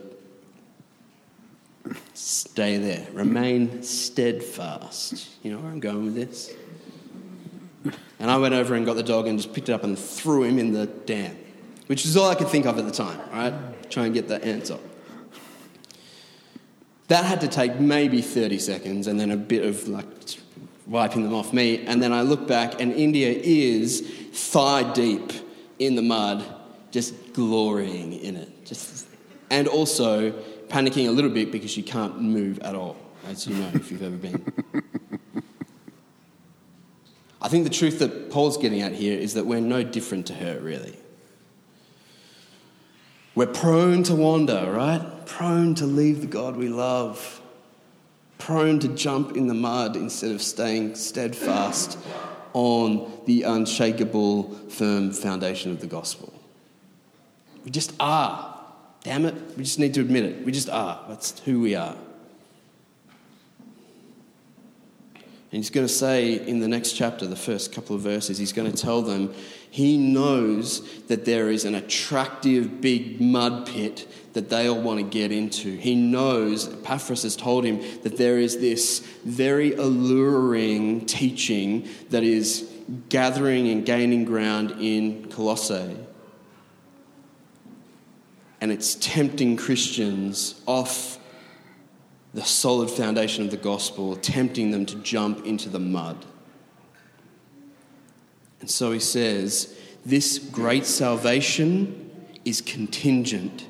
stay 2.13 2.77
there. 2.77 3.08
Remain 3.13 3.84
steadfast. 3.84 5.30
You 5.43 5.51
know 5.51 5.60
where 5.60 5.71
I'm 5.71 5.80
going 5.80 6.06
with 6.06 6.15
this? 6.15 6.53
And 8.19 8.32
I 8.32 8.38
went 8.38 8.53
over 8.53 8.75
and 8.75 8.86
got 8.86 8.95
the 8.95 9.03
dog 9.03 9.27
and 9.27 9.39
just 9.39 9.53
picked 9.53 9.69
it 9.69 9.73
up 9.73 9.84
and 9.84 9.97
threw 9.97 10.43
him 10.43 10.58
in 10.58 10.73
the 10.73 10.88
dam, 10.88 11.38
which 11.86 12.06
is 12.06 12.17
all 12.17 12.30
I 12.30 12.36
could 12.36 12.47
think 12.47 12.65
of 12.65 12.77
at 12.77 12.86
the 12.86 12.91
time, 12.91 13.19
right? 13.32 13.89
Try 13.89 14.06
and 14.06 14.13
get 14.13 14.27
the 14.27 14.43
answer. 14.43 14.77
That 17.08 17.23
had 17.23 17.41
to 17.41 17.47
take 17.47 17.80
maybe 17.80 18.21
30 18.21 18.60
seconds 18.60 19.08
and 19.08 19.19
then 19.19 19.32
a 19.32 19.38
bit 19.38 19.63
of 19.63 19.88
like 19.88 20.06
wiping 20.88 21.23
them 21.23 21.34
off 21.34 21.53
me. 21.53 21.86
And 21.86 22.01
then 22.01 22.12
I 22.12 22.21
look 22.21 22.47
back 22.47 22.82
and 22.82 22.91
India 22.93 23.30
is 23.30 24.01
thigh 24.34 24.91
deep 24.93 25.32
in 25.80 25.95
the 25.95 26.01
mud, 26.01 26.43
just 26.91 27.34
glorying 27.34 28.13
in 28.13 28.36
it. 28.36 28.65
Just, 28.65 29.07
and 29.49 29.67
also 29.67 30.31
panicking 30.67 31.07
a 31.07 31.12
little 31.12 31.29
bit 31.29 31.51
because 31.51 31.77
you 31.77 31.83
can't 31.83 32.21
move 32.21 32.60
at 32.60 32.75
all, 32.75 32.97
as 33.27 33.47
you 33.47 33.55
know 33.55 33.69
if 33.73 33.91
you've 33.91 34.03
ever 34.03 34.17
been. 34.17 34.43
I 37.41 37.49
think 37.49 37.63
the 37.63 37.69
truth 37.69 37.99
that 37.99 38.31
Paul's 38.31 38.57
getting 38.57 38.81
at 38.81 38.93
here 38.93 39.17
is 39.17 39.36
that 39.36 39.45
we're 39.45 39.62
no 39.62 39.83
different 39.83 40.27
to 40.27 40.33
her, 40.33 40.60
really. 40.60 40.97
We're 43.36 43.45
prone 43.45 44.01
to 44.03 44.15
wander, 44.15 44.71
right? 44.71 45.25
Prone 45.27 45.75
to 45.75 45.86
leave 45.86 46.21
the 46.21 46.27
God 46.27 46.55
we 46.55 46.69
love. 46.69 47.39
Prone 48.39 48.79
to 48.79 48.88
jump 48.88 49.38
in 49.38 49.47
the 49.47 49.53
mud 49.53 49.95
instead 49.95 50.31
of 50.31 50.41
staying 50.41 50.95
steadfast 50.95 51.99
on 52.53 53.12
the 53.25 53.43
unshakable, 53.43 54.49
firm 54.69 55.12
foundation 55.12 55.71
of 55.71 55.79
the 55.79 55.88
gospel. 55.88 56.33
We 57.63 57.69
just 57.71 57.93
are. 57.99 58.46
Damn 59.08 59.24
it, 59.24 59.36
we 59.56 59.63
just 59.63 59.80
need 59.80 59.93
to 59.93 60.02
admit 60.02 60.26
it. 60.26 60.43
We 60.43 60.52
just 60.52 60.67
are. 60.67 61.02
That's 61.08 61.39
who 61.39 61.62
we 61.62 61.76
are. 61.76 61.96
And 65.15 65.24
he's 65.50 65.70
going 65.70 65.88
to 65.88 65.93
say 65.93 66.46
in 66.46 66.60
the 66.60 66.67
next 66.67 66.91
chapter, 66.91 67.26
the 67.26 67.38
first 67.38 67.72
couple 67.72 67.96
of 67.96 68.02
verses, 68.02 68.38
he's 68.38 68.52
going 68.52 68.70
to 68.70 68.78
tell 68.78 69.02
them 69.02 69.34
he 69.72 69.98
knows 69.98 70.82
that 71.04 71.24
there 71.24 71.50
is 71.50 71.63
an 71.63 71.74
attractive 71.74 72.82
big 72.82 73.22
mud 73.22 73.65
pit 73.65 74.12
that 74.34 74.50
they 74.50 74.67
all 74.67 74.82
want 74.82 75.00
to 75.00 75.06
get 75.06 75.32
into. 75.32 75.78
He 75.78 75.96
knows, 75.96 76.67
Epaphras 76.67 77.24
has 77.24 77.38
told 77.38 77.63
him, 77.63 77.80
that 78.02 78.17
there 78.17 78.38
is 78.38 78.58
this 78.60 79.00
very 79.24 79.74
alluring 79.74 81.06
teaching 81.06 81.88
that 82.10 82.24
is 82.24 82.70
gathering 83.08 83.70
and 83.70 83.86
gaining 83.86 84.26
ground 84.26 84.72
in 84.82 85.30
Colossae 85.30 85.96
and 88.60 88.72
it's 88.72 88.96
tempting 88.96 89.56
Christians 89.58 90.62
off 90.65 91.20
the 92.34 92.43
solid 92.43 92.89
foundation 92.89 93.46
of 93.46 93.52
the 93.52 93.58
gospel, 93.58 94.15
tempting 94.15 94.72
them 94.72 94.86
to 94.86 94.96
jump 94.98 95.46
into 95.46 95.70
the 95.70 95.80
mud. 95.80 96.26
And 98.60 98.70
so 98.70 98.91
he 98.91 99.00
says, 99.00 99.76
This 100.06 100.38
great 100.39 100.86
salvation 100.86 102.28
is 102.46 102.62
contingent 102.62 103.65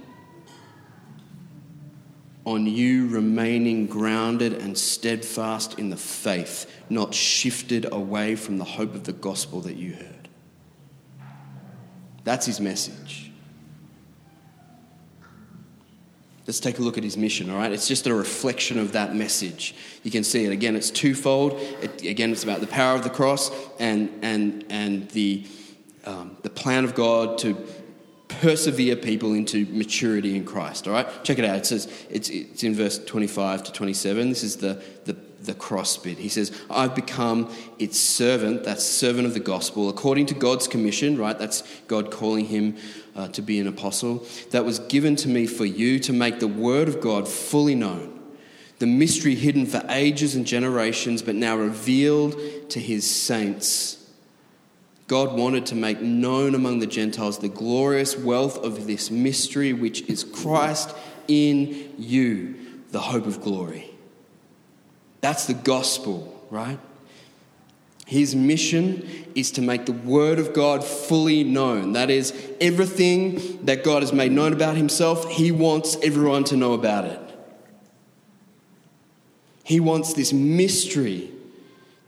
on 2.45 2.65
you 2.65 3.07
remaining 3.09 3.87
grounded 3.87 4.53
and 4.53 4.77
steadfast 4.77 5.77
in 5.77 5.89
the 5.89 5.97
faith, 5.97 6.65
not 6.89 7.13
shifted 7.13 7.85
away 7.91 8.37
from 8.37 8.57
the 8.57 8.63
hope 8.63 8.95
of 8.95 9.03
the 9.03 9.11
gospel 9.11 9.59
that 9.59 9.75
you 9.75 9.93
heard. 9.93 10.29
That's 12.23 12.45
his 12.45 12.61
message. 12.61 13.26
Let's 16.47 16.61
take 16.61 16.79
a 16.79 16.81
look 16.81 16.97
at 16.97 17.03
his 17.03 17.17
mission, 17.17 17.49
all 17.49 17.57
right? 17.57 17.73
It's 17.73 17.89
just 17.89 18.07
a 18.07 18.15
reflection 18.15 18.79
of 18.79 18.93
that 18.93 19.13
message. 19.13 19.75
You 20.03 20.11
can 20.11 20.23
see 20.23 20.45
it. 20.45 20.51
Again, 20.53 20.77
it's 20.77 20.89
twofold. 20.89 21.59
It, 21.81 22.03
again, 22.03 22.31
it's 22.31 22.45
about 22.45 22.61
the 22.61 22.67
power 22.67 22.95
of 22.95 23.03
the 23.03 23.09
cross 23.09 23.51
and, 23.79 24.09
and, 24.21 24.65
and 24.69 25.09
the, 25.09 25.45
um, 26.05 26.37
the 26.43 26.49
plan 26.49 26.85
of 26.85 26.95
God 26.95 27.37
to 27.39 27.57
persevere 28.29 28.95
people 28.95 29.33
into 29.33 29.65
maturity 29.65 30.37
in 30.37 30.45
Christ, 30.45 30.87
all 30.87 30.93
right? 30.93 31.07
Check 31.25 31.37
it 31.37 31.43
out. 31.43 31.57
It 31.57 31.65
says, 31.65 32.05
it's, 32.09 32.29
it's 32.29 32.63
in 32.63 32.75
verse 32.75 32.97
25 32.97 33.65
to 33.65 33.71
27. 33.73 34.29
This 34.29 34.43
is 34.43 34.55
the, 34.55 34.81
the, 35.03 35.17
the 35.47 35.55
cross 35.55 35.97
bit. 35.97 36.19
He 36.19 36.29
says, 36.29 36.51
I've 36.69 36.93
become 36.93 37.51
its 37.79 37.99
servant, 37.99 38.63
that's 38.63 38.83
servant 38.83 39.25
of 39.25 39.33
the 39.33 39.39
gospel, 39.39 39.89
according 39.89 40.27
to 40.27 40.35
God's 40.35 40.67
commission, 40.67 41.17
right? 41.17 41.37
That's 41.37 41.63
God 41.87 42.11
calling 42.11 42.45
him 42.45 42.77
uh, 43.15 43.29
to 43.29 43.41
be 43.41 43.57
an 43.59 43.67
apostle, 43.67 44.25
that 44.51 44.63
was 44.63 44.77
given 44.77 45.15
to 45.17 45.27
me 45.27 45.47
for 45.47 45.65
you 45.65 45.99
to 46.01 46.13
make 46.13 46.39
the 46.39 46.47
word 46.47 46.87
of 46.87 47.01
God 47.01 47.27
fully 47.27 47.73
known. 47.73 48.13
The 48.77 48.85
mystery 48.85 49.33
hidden 49.33 49.65
for 49.65 49.83
ages 49.89 50.35
and 50.35 50.45
generations, 50.45 51.23
but 51.23 51.33
now 51.33 51.57
revealed 51.57 52.39
to 52.69 52.79
his 52.79 53.09
saints. 53.09 53.95
God 55.07 55.33
wanted 55.33 55.65
to 55.67 55.75
make 55.75 56.01
known 56.01 56.53
among 56.53 56.79
the 56.79 56.85
Gentiles 56.85 57.39
the 57.39 57.49
glorious 57.49 58.15
wealth 58.15 58.63
of 58.63 58.85
this 58.85 59.09
mystery, 59.09 59.73
which 59.73 60.01
is 60.01 60.23
Christ 60.23 60.93
in 61.27 61.93
you, 61.97 62.55
the 62.91 62.99
hope 62.99 63.25
of 63.25 63.41
glory. 63.41 63.96
That's 65.21 65.45
the 65.45 65.53
gospel, 65.53 66.45
right? 66.49 66.79
His 68.05 68.35
mission 68.35 69.07
is 69.35 69.51
to 69.51 69.61
make 69.61 69.85
the 69.85 69.91
Word 69.91 70.39
of 70.39 70.53
God 70.53 70.83
fully 70.83 71.43
known. 71.43 71.93
That 71.93 72.09
is, 72.09 72.33
everything 72.61 73.65
that 73.65 73.83
God 73.83 74.01
has 74.01 74.13
made 74.13 74.31
known 74.31 74.53
about 74.53 74.77
Himself, 74.77 75.29
He 75.29 75.51
wants 75.51 75.97
everyone 76.01 76.45
to 76.45 76.55
know 76.55 76.73
about 76.73 77.05
it. 77.05 77.19
He 79.63 79.81
wants 79.81 80.13
this 80.13 80.31
mystery 80.31 81.29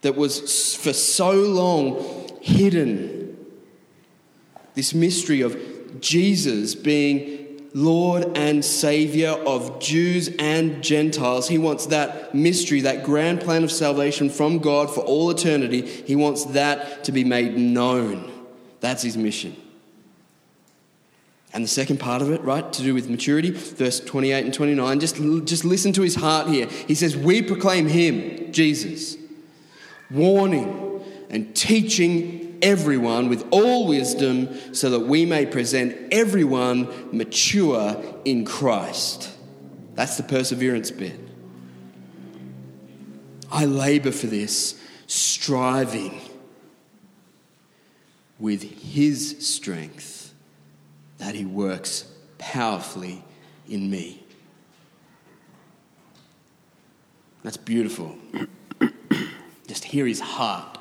that 0.01 0.15
was 0.15 0.75
for 0.75 0.93
so 0.93 1.33
long 1.33 2.29
hidden. 2.41 3.37
This 4.75 4.93
mystery 4.93 5.41
of 5.41 5.99
Jesus 5.99 6.75
being 6.75 7.38
Lord 7.73 8.37
and 8.37 8.65
Savior 8.65 9.29
of 9.29 9.79
Jews 9.79 10.29
and 10.39 10.83
Gentiles. 10.83 11.47
He 11.47 11.57
wants 11.57 11.87
that 11.87 12.33
mystery, 12.33 12.81
that 12.81 13.03
grand 13.03 13.41
plan 13.41 13.63
of 13.63 13.71
salvation 13.71 14.29
from 14.29 14.59
God 14.59 14.93
for 14.93 15.01
all 15.01 15.29
eternity. 15.29 15.81
He 15.81 16.15
wants 16.15 16.45
that 16.45 17.03
to 17.03 17.11
be 17.11 17.23
made 17.23 17.57
known. 17.57 18.31
That's 18.79 19.03
his 19.03 19.17
mission. 19.17 19.55
And 21.51 21.63
the 21.63 21.67
second 21.67 21.99
part 21.99 22.21
of 22.21 22.31
it, 22.31 22.41
right, 22.41 22.71
to 22.73 22.83
do 22.83 22.93
with 22.93 23.09
maturity, 23.09 23.49
verse 23.51 23.99
28 23.99 24.45
and 24.45 24.53
29, 24.53 24.99
just, 24.99 25.15
just 25.45 25.65
listen 25.65 25.91
to 25.93 26.01
his 26.01 26.15
heart 26.15 26.47
here. 26.47 26.67
He 26.67 26.93
says, 26.93 27.17
We 27.17 27.41
proclaim 27.41 27.87
him, 27.87 28.51
Jesus, 28.51 29.17
warning 30.11 31.03
and 31.29 31.55
teaching 31.55 32.48
everyone 32.61 33.29
with 33.29 33.45
all 33.51 33.87
wisdom 33.87 34.73
so 34.73 34.89
that 34.91 35.01
we 35.01 35.25
may 35.25 35.45
present 35.45 36.13
everyone 36.13 37.15
mature 37.15 38.01
in 38.25 38.45
Christ. 38.45 39.29
That's 39.95 40.17
the 40.17 40.23
perseverance 40.23 40.91
bit. 40.91 41.19
I 43.51 43.65
labor 43.65 44.11
for 44.11 44.27
this, 44.27 44.79
striving 45.07 46.21
with 48.39 48.63
His 48.93 49.45
strength 49.45 50.33
that 51.17 51.35
He 51.35 51.45
works 51.45 52.05
powerfully 52.37 53.23
in 53.67 53.89
me. 53.89 54.23
That's 57.43 57.57
beautiful. 57.57 58.17
Just 59.67 59.83
hear 59.83 60.07
His 60.07 60.19
heart. 60.19 60.78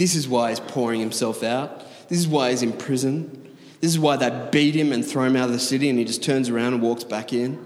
This 0.00 0.14
is 0.14 0.26
why 0.26 0.48
He's 0.48 0.60
pouring 0.60 0.98
Himself 0.98 1.42
out. 1.42 1.82
This 2.08 2.18
is 2.18 2.26
why 2.26 2.48
He's 2.48 2.62
in 2.62 2.72
prison. 2.72 3.54
This 3.82 3.90
is 3.90 3.98
why 3.98 4.16
they 4.16 4.48
beat 4.50 4.74
Him 4.74 4.92
and 4.92 5.06
throw 5.06 5.24
Him 5.24 5.36
out 5.36 5.44
of 5.44 5.52
the 5.52 5.60
city 5.60 5.90
and 5.90 5.98
He 5.98 6.06
just 6.06 6.22
turns 6.22 6.48
around 6.48 6.72
and 6.72 6.82
walks 6.82 7.04
back 7.04 7.34
in. 7.34 7.62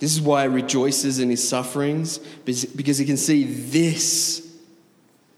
This 0.00 0.12
is 0.12 0.20
why 0.20 0.42
he 0.42 0.48
rejoices 0.48 1.20
in 1.20 1.30
his 1.30 1.48
sufferings, 1.48 2.18
because 2.44 2.98
he 2.98 3.04
can 3.04 3.16
see 3.16 3.44
this, 3.44 4.46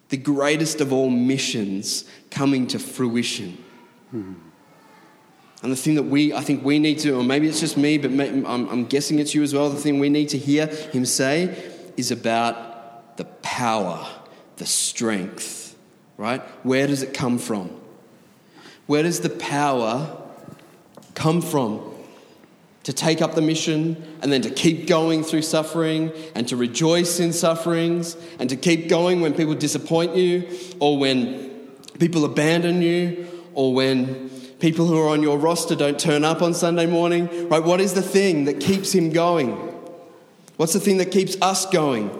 the 0.08 0.16
greatest 0.16 0.80
of 0.80 0.94
all 0.94 1.10
missions, 1.10 2.04
coming 2.30 2.66
to 2.68 2.78
fruition. 2.78 3.62
Hmm. 4.10 4.32
And 5.62 5.70
the 5.70 5.76
thing 5.76 5.94
that 5.96 6.04
we, 6.04 6.32
I 6.32 6.40
think 6.40 6.64
we 6.64 6.78
need 6.78 6.98
to, 7.00 7.12
or 7.12 7.22
maybe 7.22 7.48
it's 7.48 7.60
just 7.60 7.76
me, 7.76 7.98
but 7.98 8.10
I'm, 8.10 8.46
I'm 8.46 8.86
guessing 8.86 9.18
it's 9.18 9.34
you 9.34 9.42
as 9.42 9.52
well, 9.52 9.68
the 9.68 9.78
thing 9.78 9.98
we 10.00 10.08
need 10.08 10.30
to 10.30 10.38
hear 10.38 10.66
him 10.66 11.04
say 11.04 11.54
is 11.96 12.10
about 12.10 13.18
the 13.18 13.24
power, 13.42 14.06
the 14.56 14.66
strength, 14.66 15.65
right? 16.16 16.40
Where 16.64 16.86
does 16.86 17.02
it 17.02 17.14
come 17.14 17.38
from? 17.38 17.70
Where 18.86 19.02
does 19.02 19.20
the 19.20 19.30
power 19.30 20.16
come 21.14 21.42
from? 21.42 21.96
to 22.86 22.92
take 22.92 23.20
up 23.20 23.34
the 23.34 23.42
mission 23.42 24.00
and 24.22 24.32
then 24.32 24.40
to 24.42 24.48
keep 24.48 24.86
going 24.86 25.24
through 25.24 25.42
suffering 25.42 26.12
and 26.36 26.46
to 26.46 26.54
rejoice 26.56 27.18
in 27.18 27.32
sufferings 27.32 28.16
and 28.38 28.48
to 28.48 28.54
keep 28.54 28.88
going 28.88 29.20
when 29.20 29.34
people 29.34 29.56
disappoint 29.56 30.14
you 30.14 30.48
or 30.78 30.96
when 30.96 31.68
people 31.98 32.24
abandon 32.24 32.80
you 32.80 33.26
or 33.54 33.74
when 33.74 34.30
people 34.60 34.86
who 34.86 34.96
are 35.00 35.08
on 35.08 35.20
your 35.20 35.36
roster 35.36 35.74
don't 35.74 35.98
turn 35.98 36.24
up 36.24 36.42
on 36.42 36.54
Sunday 36.54 36.86
morning, 36.86 37.48
right? 37.48 37.64
What 37.64 37.80
is 37.80 37.94
the 37.94 38.02
thing 38.02 38.44
that 38.44 38.60
keeps 38.60 38.94
him 38.94 39.10
going? 39.10 39.50
What's 40.56 40.72
the 40.72 40.78
thing 40.78 40.98
that 40.98 41.10
keeps 41.10 41.36
us 41.42 41.66
going? 41.66 42.16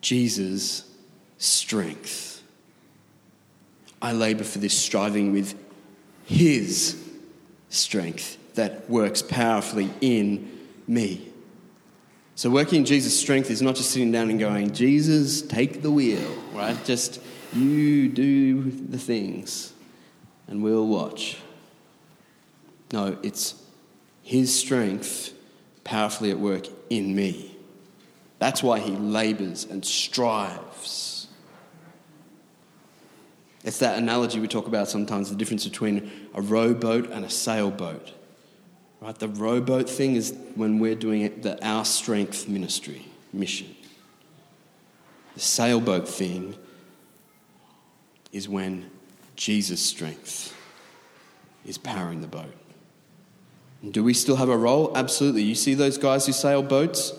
Jesus' 0.00 0.90
strength. 1.42 2.42
I 4.00 4.12
labor 4.12 4.44
for 4.44 4.58
this, 4.58 4.76
striving 4.76 5.32
with 5.32 5.54
his 6.24 7.02
strength 7.68 8.38
that 8.54 8.88
works 8.88 9.22
powerfully 9.22 9.90
in 10.00 10.50
me. 10.86 11.28
So, 12.34 12.48
working 12.48 12.80
in 12.80 12.84
Jesus' 12.84 13.18
strength 13.18 13.50
is 13.50 13.60
not 13.60 13.74
just 13.74 13.90
sitting 13.90 14.12
down 14.12 14.30
and 14.30 14.38
going, 14.38 14.72
Jesus, 14.72 15.42
take 15.42 15.82
the 15.82 15.90
wheel, 15.90 16.32
right? 16.54 16.82
Just 16.84 17.20
you 17.52 18.08
do 18.08 18.70
the 18.70 18.98
things 18.98 19.72
and 20.46 20.62
we'll 20.62 20.86
watch. 20.86 21.38
No, 22.92 23.18
it's 23.22 23.60
His 24.22 24.56
strength 24.58 25.34
powerfully 25.84 26.30
at 26.30 26.38
work 26.38 26.66
in 26.88 27.14
me. 27.14 27.56
That's 28.38 28.62
why 28.62 28.78
He 28.78 28.92
labors 28.92 29.64
and 29.64 29.84
strives. 29.84 31.21
It's 33.64 33.78
that 33.78 33.98
analogy 33.98 34.40
we 34.40 34.48
talk 34.48 34.66
about 34.66 34.88
sometimes 34.88 35.30
the 35.30 35.36
difference 35.36 35.64
between 35.64 36.10
a 36.34 36.40
rowboat 36.40 37.10
and 37.10 37.24
a 37.24 37.30
sailboat. 37.30 38.12
Right? 39.00 39.16
The 39.16 39.28
rowboat 39.28 39.88
thing 39.88 40.16
is 40.16 40.34
when 40.54 40.78
we're 40.78 40.94
doing 40.94 41.22
it, 41.22 41.42
the 41.42 41.64
Our 41.64 41.84
Strength 41.84 42.48
ministry 42.48 43.06
mission. 43.32 43.74
The 45.34 45.40
sailboat 45.40 46.08
thing 46.08 46.56
is 48.32 48.48
when 48.48 48.90
Jesus' 49.36 49.80
strength 49.80 50.54
is 51.64 51.78
powering 51.78 52.20
the 52.20 52.26
boat. 52.26 52.54
Do 53.88 54.04
we 54.04 54.14
still 54.14 54.36
have 54.36 54.48
a 54.48 54.56
role? 54.56 54.96
Absolutely. 54.96 55.42
You 55.42 55.54
see 55.54 55.74
those 55.74 55.98
guys 55.98 56.26
who 56.26 56.32
sail 56.32 56.62
boats? 56.62 57.12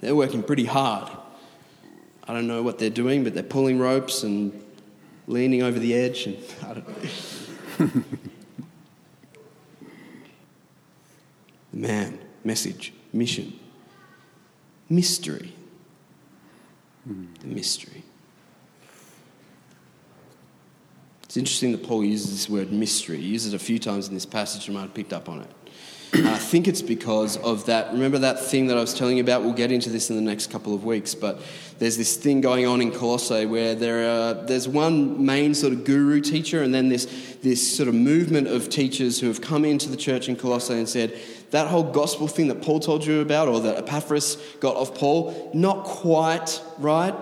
They're 0.00 0.16
working 0.16 0.42
pretty 0.42 0.64
hard. 0.64 1.10
I 2.26 2.32
don't 2.32 2.46
know 2.46 2.62
what 2.62 2.78
they're 2.78 2.88
doing, 2.88 3.24
but 3.24 3.34
they're 3.34 3.42
pulling 3.42 3.78
ropes 3.78 4.22
and 4.22 4.52
leaning 5.26 5.62
over 5.62 5.78
the 5.78 5.94
edge, 5.94 6.26
and 6.26 6.36
I 6.62 6.74
don't 6.74 6.88
know. 7.88 8.04
Man, 11.72 12.18
message, 12.44 12.92
mission, 13.12 13.58
mystery. 14.88 15.52
The 17.06 17.46
mystery. 17.46 18.02
It's 21.34 21.36
interesting 21.36 21.72
that 21.72 21.82
Paul 21.82 22.04
uses 22.04 22.30
this 22.30 22.48
word 22.48 22.70
mystery. 22.70 23.16
He 23.20 23.26
uses 23.26 23.52
it 23.52 23.56
a 23.56 23.58
few 23.58 23.80
times 23.80 24.06
in 24.06 24.14
this 24.14 24.24
passage, 24.24 24.68
you 24.68 24.78
i've 24.78 24.94
picked 24.94 25.12
up 25.12 25.28
on 25.28 25.40
it. 25.40 25.50
I 26.16 26.38
think 26.38 26.68
it's 26.68 26.82
because 26.82 27.36
of 27.38 27.66
that. 27.66 27.92
Remember 27.92 28.18
that 28.18 28.38
thing 28.38 28.68
that 28.68 28.76
I 28.76 28.80
was 28.80 28.94
telling 28.94 29.16
you 29.16 29.24
about? 29.24 29.42
We'll 29.42 29.52
get 29.52 29.72
into 29.72 29.90
this 29.90 30.10
in 30.10 30.16
the 30.16 30.22
next 30.22 30.48
couple 30.48 30.72
of 30.72 30.84
weeks, 30.84 31.12
but 31.12 31.40
there's 31.80 31.96
this 31.96 32.16
thing 32.16 32.40
going 32.40 32.66
on 32.66 32.80
in 32.80 32.92
Colossae 32.92 33.46
where 33.46 33.74
there 33.74 34.08
are, 34.08 34.34
there's 34.34 34.68
one 34.68 35.26
main 35.26 35.54
sort 35.54 35.72
of 35.72 35.84
guru 35.84 36.20
teacher, 36.20 36.62
and 36.62 36.72
then 36.72 36.88
this, 36.88 37.36
this 37.42 37.76
sort 37.76 37.88
of 37.88 37.96
movement 37.96 38.46
of 38.46 38.68
teachers 38.68 39.18
who 39.18 39.26
have 39.26 39.40
come 39.40 39.64
into 39.64 39.88
the 39.88 39.96
church 39.96 40.28
in 40.28 40.36
Colossae 40.36 40.74
and 40.74 40.88
said, 40.88 41.18
that 41.50 41.66
whole 41.66 41.82
gospel 41.82 42.28
thing 42.28 42.46
that 42.46 42.62
Paul 42.62 42.78
told 42.78 43.04
you 43.04 43.20
about, 43.20 43.48
or 43.48 43.58
that 43.62 43.78
Epaphras 43.78 44.36
got 44.60 44.76
off 44.76 44.94
Paul, 44.94 45.50
not 45.52 45.82
quite 45.82 46.62
right. 46.78 47.14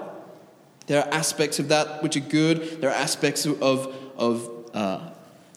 There 0.87 1.03
are 1.03 1.15
aspects 1.15 1.59
of 1.59 1.69
that 1.69 2.03
which 2.03 2.19
are 2.19 2.21
good, 2.21 2.83
there 2.83 2.91
are 2.91 2.97
aspects 2.97 3.47
of, 3.47 3.95
of 4.19 4.69
uh, 4.75 5.12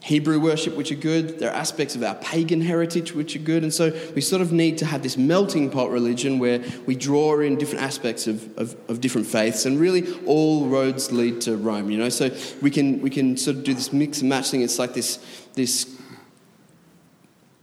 Hebrew 0.05 0.39
worship, 0.39 0.75
which 0.75 0.91
are 0.91 0.95
good. 0.95 1.39
There 1.39 1.49
are 1.49 1.55
aspects 1.55 1.95
of 1.95 2.03
our 2.03 2.13
pagan 2.13 2.61
heritage, 2.61 3.15
which 3.15 3.35
are 3.35 3.39
good. 3.39 3.63
And 3.63 3.73
so 3.73 3.91
we 4.13 4.21
sort 4.21 4.43
of 4.43 4.51
need 4.51 4.77
to 4.77 4.85
have 4.85 5.01
this 5.01 5.17
melting 5.17 5.71
pot 5.71 5.89
religion 5.89 6.37
where 6.37 6.63
we 6.85 6.95
draw 6.95 7.39
in 7.39 7.57
different 7.57 7.83
aspects 7.83 8.27
of, 8.27 8.55
of, 8.55 8.75
of, 8.87 9.01
different 9.01 9.25
faiths. 9.25 9.65
And 9.65 9.79
really, 9.79 10.05
all 10.27 10.67
roads 10.67 11.11
lead 11.11 11.41
to 11.41 11.57
Rome, 11.57 11.89
you 11.89 11.97
know? 11.97 12.09
So 12.09 12.29
we 12.61 12.69
can, 12.69 13.01
we 13.01 13.09
can 13.09 13.35
sort 13.35 13.57
of 13.57 13.63
do 13.63 13.73
this 13.73 13.91
mix 13.91 14.19
and 14.21 14.29
match 14.29 14.51
thing. 14.51 14.61
It's 14.61 14.77
like 14.77 14.93
this, 14.93 15.17
this 15.55 15.99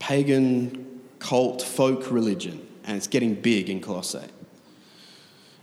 pagan 0.01 1.01
cult 1.21 1.63
folk 1.63 2.11
religion. 2.11 2.67
And 2.83 2.97
it's 2.97 3.07
getting 3.07 3.37
big 3.37 3.71
in 3.71 3.81
Colossae. 3.81 4.19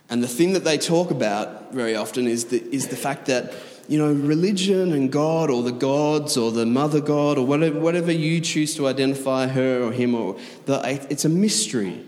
And 0.09 0.23
the 0.23 0.29
thing 0.29 0.53
that 0.53 0.63
they 0.63 0.77
talk 0.77 1.11
about 1.11 1.73
very 1.73 1.97
often 1.97 2.25
is 2.25 2.45
the, 2.45 2.63
is 2.73 2.87
the 2.87 2.95
fact 2.95 3.25
that 3.25 3.53
you 3.89 3.97
know, 3.97 4.13
religion 4.13 4.93
and 4.93 5.11
God 5.11 5.49
or 5.49 5.63
the 5.63 5.71
gods 5.71 6.37
or 6.37 6.51
the 6.51 6.65
mother 6.65 7.01
God 7.01 7.39
or 7.39 7.45
whatever, 7.45 7.79
whatever 7.79 8.11
you 8.11 8.39
choose 8.39 8.75
to 8.75 8.87
identify 8.87 9.47
her 9.47 9.81
or 9.81 9.91
him 9.91 10.13
or 10.13 10.37
the, 10.67 10.79
it's 11.09 11.25
a 11.25 11.29
mystery. 11.29 12.05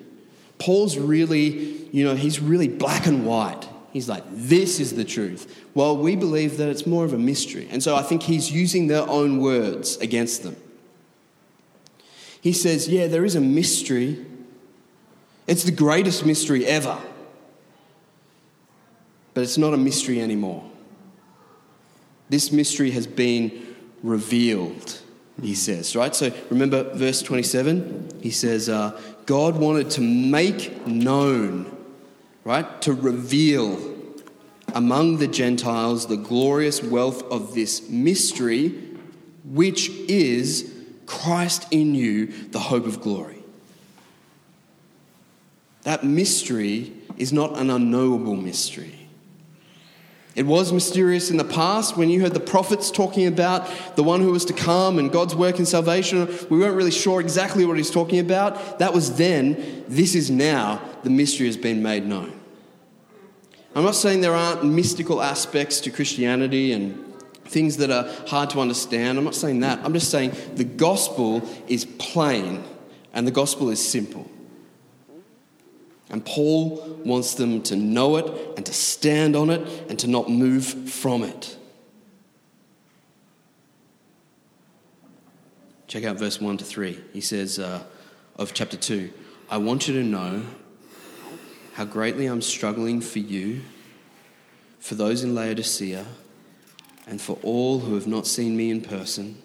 Paul's 0.59 0.95
really, 0.95 1.87
you 1.91 2.03
know, 2.05 2.13
he's 2.13 2.39
really 2.39 2.67
black 2.67 3.07
and 3.07 3.25
white. 3.25 3.67
He's 3.91 4.07
like, 4.07 4.23
this 4.29 4.79
is 4.79 4.93
the 4.93 5.03
truth. 5.03 5.65
Well, 5.73 5.97
we 5.97 6.15
believe 6.15 6.57
that 6.57 6.69
it's 6.69 6.85
more 6.85 7.03
of 7.03 7.13
a 7.13 7.17
mystery. 7.17 7.67
And 7.71 7.81
so 7.81 7.95
I 7.95 8.03
think 8.03 8.21
he's 8.21 8.51
using 8.51 8.85
their 8.85 9.09
own 9.09 9.39
words 9.41 9.97
against 9.97 10.43
them. 10.43 10.55
He 12.41 12.53
says, 12.53 12.87
yeah, 12.89 13.07
there 13.07 13.25
is 13.25 13.33
a 13.33 13.41
mystery. 13.41 14.23
It's 15.47 15.63
the 15.63 15.71
greatest 15.71 16.27
mystery 16.27 16.63
ever. 16.63 16.99
But 19.33 19.41
it's 19.41 19.57
not 19.57 19.73
a 19.73 19.77
mystery 19.77 20.21
anymore. 20.21 20.70
This 22.31 22.53
mystery 22.53 22.91
has 22.91 23.07
been 23.07 23.75
revealed, 24.01 25.01
he 25.41 25.53
says, 25.53 25.97
right? 25.97 26.15
So 26.15 26.31
remember 26.49 26.89
verse 26.93 27.21
27? 27.21 28.21
He 28.21 28.31
says, 28.31 28.69
uh, 28.69 28.97
God 29.25 29.57
wanted 29.57 29.89
to 29.91 30.01
make 30.01 30.87
known, 30.87 31.75
right? 32.45 32.81
To 32.83 32.93
reveal 32.93 33.77
among 34.73 35.17
the 35.17 35.27
Gentiles 35.27 36.07
the 36.07 36.15
glorious 36.15 36.81
wealth 36.81 37.21
of 37.23 37.53
this 37.53 37.89
mystery, 37.89 38.69
which 39.43 39.89
is 39.89 40.73
Christ 41.07 41.67
in 41.69 41.95
you, 41.95 42.27
the 42.27 42.59
hope 42.59 42.85
of 42.85 43.01
glory. 43.01 43.43
That 45.81 46.05
mystery 46.05 46.93
is 47.17 47.33
not 47.33 47.57
an 47.57 47.69
unknowable 47.69 48.37
mystery. 48.37 49.00
It 50.33 50.45
was 50.45 50.71
mysterious 50.71 51.29
in 51.29 51.37
the 51.37 51.43
past 51.43 51.97
when 51.97 52.09
you 52.09 52.21
heard 52.21 52.33
the 52.33 52.39
prophets 52.39 52.89
talking 52.89 53.27
about 53.27 53.69
the 53.95 54.03
one 54.03 54.21
who 54.21 54.31
was 54.31 54.45
to 54.45 54.53
come 54.53 54.97
and 54.97 55.11
God's 55.11 55.35
work 55.35 55.59
in 55.59 55.65
salvation. 55.65 56.27
We 56.49 56.59
weren't 56.59 56.75
really 56.75 56.91
sure 56.91 57.19
exactly 57.19 57.65
what 57.65 57.75
he's 57.75 57.91
talking 57.91 58.19
about. 58.19 58.79
That 58.79 58.93
was 58.93 59.17
then. 59.17 59.83
This 59.89 60.15
is 60.15 60.31
now. 60.31 60.81
The 61.03 61.09
mystery 61.09 61.47
has 61.47 61.57
been 61.57 61.83
made 61.83 62.05
known. 62.05 62.31
I'm 63.75 63.83
not 63.83 63.95
saying 63.95 64.21
there 64.21 64.35
aren't 64.35 64.63
mystical 64.63 65.21
aspects 65.21 65.81
to 65.81 65.91
Christianity 65.91 66.71
and 66.71 67.13
things 67.45 67.77
that 67.77 67.91
are 67.91 68.09
hard 68.27 68.49
to 68.51 68.61
understand. 68.61 69.17
I'm 69.17 69.25
not 69.25 69.35
saying 69.35 69.59
that. 69.61 69.79
I'm 69.83 69.93
just 69.93 70.09
saying 70.09 70.33
the 70.55 70.63
gospel 70.63 71.41
is 71.67 71.83
plain 71.85 72.63
And 73.13 73.27
the 73.27 73.31
gospel 73.31 73.69
is 73.69 73.85
simple. 73.85 74.30
And 76.11 76.25
Paul 76.25 76.99
wants 77.05 77.35
them 77.35 77.61
to 77.63 77.75
know 77.75 78.17
it 78.17 78.25
and 78.57 78.65
to 78.65 78.73
stand 78.73 79.35
on 79.35 79.49
it 79.49 79.61
and 79.89 79.97
to 79.99 80.07
not 80.07 80.29
move 80.29 80.65
from 80.65 81.23
it. 81.23 81.57
Check 85.87 86.03
out 86.03 86.19
verse 86.19 86.39
1 86.39 86.57
to 86.57 86.65
3. 86.65 86.99
He 87.13 87.21
says 87.21 87.59
uh, 87.59 87.83
of 88.35 88.53
chapter 88.53 88.77
2 88.77 89.11
I 89.49 89.57
want 89.57 89.87
you 89.87 89.93
to 89.95 90.03
know 90.03 90.43
how 91.73 91.85
greatly 91.85 92.27
I'm 92.27 92.41
struggling 92.41 93.01
for 93.01 93.19
you, 93.19 93.61
for 94.79 94.95
those 94.95 95.23
in 95.23 95.33
Laodicea, 95.33 96.05
and 97.07 97.21
for 97.21 97.37
all 97.41 97.79
who 97.79 97.95
have 97.95 98.07
not 98.07 98.27
seen 98.27 98.55
me 98.55 98.69
in 98.69 98.81
person. 98.81 99.41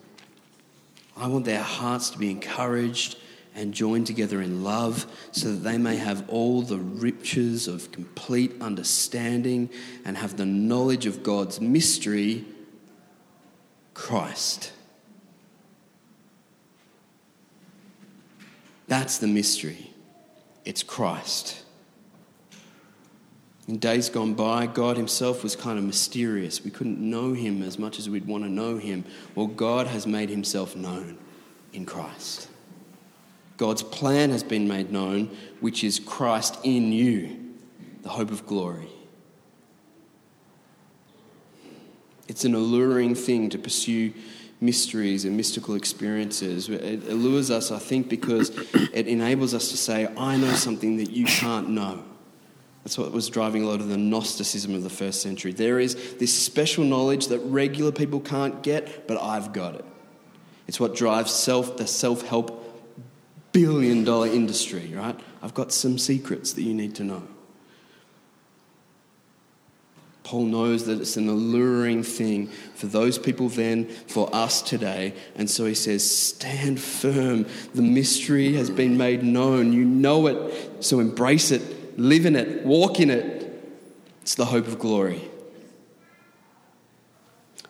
I 1.16 1.28
want 1.28 1.44
their 1.44 1.62
hearts 1.62 2.10
to 2.10 2.18
be 2.18 2.30
encouraged 2.30 3.16
and 3.56 3.72
joined 3.74 4.06
together 4.06 4.40
in 4.40 4.62
love, 4.62 5.06
so 5.32 5.48
that 5.48 5.68
they 5.68 5.78
may 5.78 5.96
have 5.96 6.28
all 6.28 6.62
the 6.62 6.78
riches 6.78 7.66
of 7.66 7.90
complete 7.90 8.52
understanding 8.60 9.68
and 10.04 10.16
have 10.16 10.36
the 10.36 10.46
knowledge 10.46 11.06
of 11.06 11.22
God's 11.22 11.60
mystery, 11.60 12.44
Christ. 13.94 14.72
That's 18.86 19.18
the 19.18 19.26
mystery. 19.26 19.90
It's 20.64 20.82
Christ. 20.82 21.64
In 23.66 23.78
days 23.78 24.08
gone 24.08 24.34
by, 24.34 24.66
God 24.66 24.96
Himself 24.96 25.42
was 25.42 25.56
kind 25.56 25.78
of 25.78 25.84
mysterious. 25.84 26.62
We 26.62 26.70
couldn't 26.70 27.00
know 27.00 27.32
Him 27.32 27.62
as 27.62 27.78
much 27.78 27.98
as 27.98 28.08
we'd 28.08 28.26
want 28.26 28.44
to 28.44 28.50
know 28.50 28.76
Him. 28.76 29.04
Well, 29.34 29.48
God 29.48 29.88
has 29.88 30.06
made 30.06 30.28
Himself 30.28 30.76
known 30.76 31.18
in 31.72 31.84
Christ. 31.84 32.45
God's 33.56 33.82
plan 33.82 34.30
has 34.30 34.42
been 34.42 34.68
made 34.68 34.92
known, 34.92 35.36
which 35.60 35.82
is 35.82 35.98
Christ 35.98 36.58
in 36.62 36.92
you, 36.92 37.54
the 38.02 38.10
hope 38.10 38.30
of 38.30 38.46
glory. 38.46 38.88
It's 42.28 42.44
an 42.44 42.54
alluring 42.54 43.14
thing 43.14 43.50
to 43.50 43.58
pursue 43.58 44.12
mysteries 44.60 45.24
and 45.24 45.36
mystical 45.36 45.74
experiences. 45.74 46.68
It 46.68 47.04
allures 47.08 47.50
us, 47.50 47.70
I 47.70 47.78
think, 47.78 48.08
because 48.08 48.50
it 48.92 49.06
enables 49.06 49.54
us 49.54 49.70
to 49.70 49.76
say, 49.76 50.08
I 50.16 50.36
know 50.36 50.52
something 50.52 50.96
that 50.96 51.10
you 51.10 51.24
can't 51.26 51.68
know. 51.70 52.02
That's 52.82 52.98
what 52.98 53.10
was 53.12 53.28
driving 53.28 53.64
a 53.64 53.66
lot 53.66 53.80
of 53.80 53.88
the 53.88 53.96
Gnosticism 53.96 54.74
of 54.74 54.82
the 54.82 54.90
first 54.90 55.20
century. 55.20 55.52
There 55.52 55.80
is 55.80 56.14
this 56.18 56.32
special 56.32 56.84
knowledge 56.84 57.28
that 57.28 57.40
regular 57.40 57.92
people 57.92 58.20
can't 58.20 58.62
get, 58.62 59.08
but 59.08 59.20
I've 59.20 59.52
got 59.52 59.74
it. 59.74 59.84
It's 60.68 60.80
what 60.80 60.94
drives 60.94 61.32
self, 61.32 61.76
the 61.76 61.86
self 61.86 62.26
help 62.26 62.65
billion 63.56 64.04
dollar 64.04 64.26
industry, 64.26 64.92
right? 64.94 65.18
I've 65.40 65.54
got 65.54 65.72
some 65.72 65.96
secrets 65.96 66.52
that 66.52 66.62
you 66.62 66.74
need 66.74 66.94
to 66.96 67.04
know. 67.04 67.22
Paul 70.24 70.44
knows 70.44 70.84
that 70.86 71.00
it's 71.00 71.16
an 71.16 71.28
alluring 71.28 72.02
thing 72.02 72.48
for 72.74 72.86
those 72.86 73.16
people 73.16 73.48
then, 73.48 73.88
for 73.88 74.28
us 74.34 74.60
today. 74.60 75.14
And 75.36 75.48
so 75.48 75.64
he 75.64 75.74
says, 75.74 76.04
Stand 76.04 76.80
firm. 76.80 77.46
The 77.74 77.80
mystery 77.80 78.52
has 78.54 78.68
been 78.68 78.98
made 78.98 79.22
known. 79.22 79.72
You 79.72 79.84
know 79.84 80.26
it, 80.26 80.84
so 80.84 81.00
embrace 81.00 81.50
it, 81.50 81.98
live 81.98 82.26
in 82.26 82.36
it, 82.36 82.66
walk 82.66 83.00
in 83.00 83.08
it. 83.08 83.42
It's 84.20 84.34
the 84.34 84.44
hope 84.44 84.66
of 84.66 84.78
glory. 84.78 85.22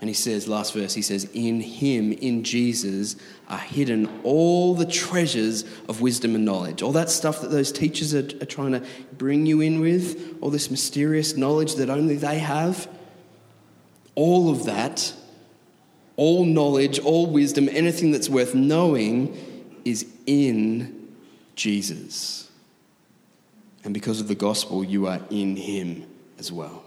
And 0.01 0.09
he 0.11 0.15
says, 0.15 0.47
last 0.47 0.75
verse, 0.75 0.93
he 0.95 1.03
says, 1.03 1.25
In 1.33 1.61
him, 1.61 2.13
in 2.13 2.45
Jesus, 2.45 3.17
are 3.49 3.59
hidden 3.59 4.21
all 4.25 4.75
the 4.75 4.85
treasures 4.85 5.65
of 5.89 6.03
wisdom 6.03 6.35
and 6.35 6.45
knowledge. 6.45 6.83
All 6.83 6.93
that 6.93 7.09
stuff 7.09 7.41
that 7.41 7.51
those 7.51 7.73
teachers 7.73 8.15
are, 8.15 8.27
are 8.43 8.47
trying 8.47 8.73
to 8.73 8.83
bring 9.17 9.47
you 9.47 9.63
in 9.63 9.81
with, 9.81 10.37
all 10.43 10.51
this 10.51 10.71
mysterious 10.71 11.37
knowledge 11.37 11.77
that 11.77 11.89
only 11.89 12.17
they 12.17 12.39
have. 12.39 12.89
All 14.15 14.51
of 14.51 14.67
that, 14.67 15.15
all 16.17 16.45
knowledge, 16.45 16.99
all 16.99 17.27
wisdom, 17.27 17.69
anything 17.71 18.11
that's 18.11 18.29
worth 18.29 18.55
knowing 18.55 19.35
is 19.85 20.07
in 20.27 21.11
Jesus. 21.55 22.51
And 23.83 23.95
because 23.95 24.21
of 24.21 24.29
the 24.29 24.35
gospel, 24.35 24.85
you 24.85 25.07
are 25.07 25.21
in 25.31 25.57
him 25.57 26.07
as 26.39 26.53
well. 26.53 26.83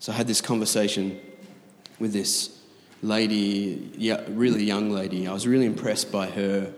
So 0.00 0.10
I 0.10 0.16
had 0.16 0.26
this 0.26 0.40
conversation 0.40 1.20
with 2.02 2.12
this 2.12 2.58
lady, 3.00 3.92
yeah, 3.96 4.24
really 4.30 4.64
young 4.64 4.90
lady. 4.90 5.28
I 5.28 5.32
was 5.32 5.46
really 5.46 5.66
impressed 5.66 6.10
by 6.10 6.26
her, 6.26 6.74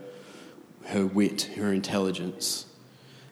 her 0.84 1.06
wit, 1.06 1.50
her 1.56 1.72
intelligence. 1.72 2.66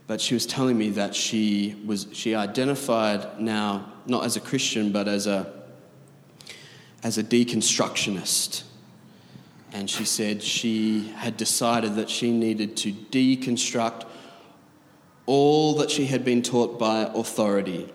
But 0.07 0.18
she 0.18 0.33
was 0.33 0.46
telling 0.46 0.78
me 0.78 0.88
that 0.90 1.14
she 1.14 1.76
was 1.85 2.07
she 2.12 2.35
identified 2.35 3.38
now 3.38 3.92
not 4.07 4.24
as 4.24 4.37
a 4.37 4.40
Christian 4.40 4.90
but 4.90 5.07
as 5.07 5.26
a 5.26 5.52
as 7.02 7.18
a 7.18 7.22
deconstructionist. 7.22 8.62
And 9.74 9.88
she 9.90 10.07
said 10.07 10.42
she 10.42 11.09
had 11.16 11.37
decided 11.37 11.96
that 11.96 12.09
she 12.09 12.31
needed 12.31 12.74
to 12.78 12.92
deconstruct 12.92 14.07
all 15.26 15.74
that 15.74 15.90
she 15.90 16.07
had 16.07 16.24
been 16.24 16.40
taught 16.40 16.78
by 16.78 17.11
authority 17.14 17.92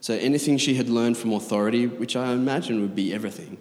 so 0.00 0.14
anything 0.14 0.56
she 0.56 0.74
had 0.74 0.88
learned 0.88 1.16
from 1.16 1.32
authority, 1.32 1.86
which 1.86 2.16
I 2.16 2.32
imagine 2.32 2.80
would 2.80 2.94
be 2.94 3.12
everything, 3.12 3.58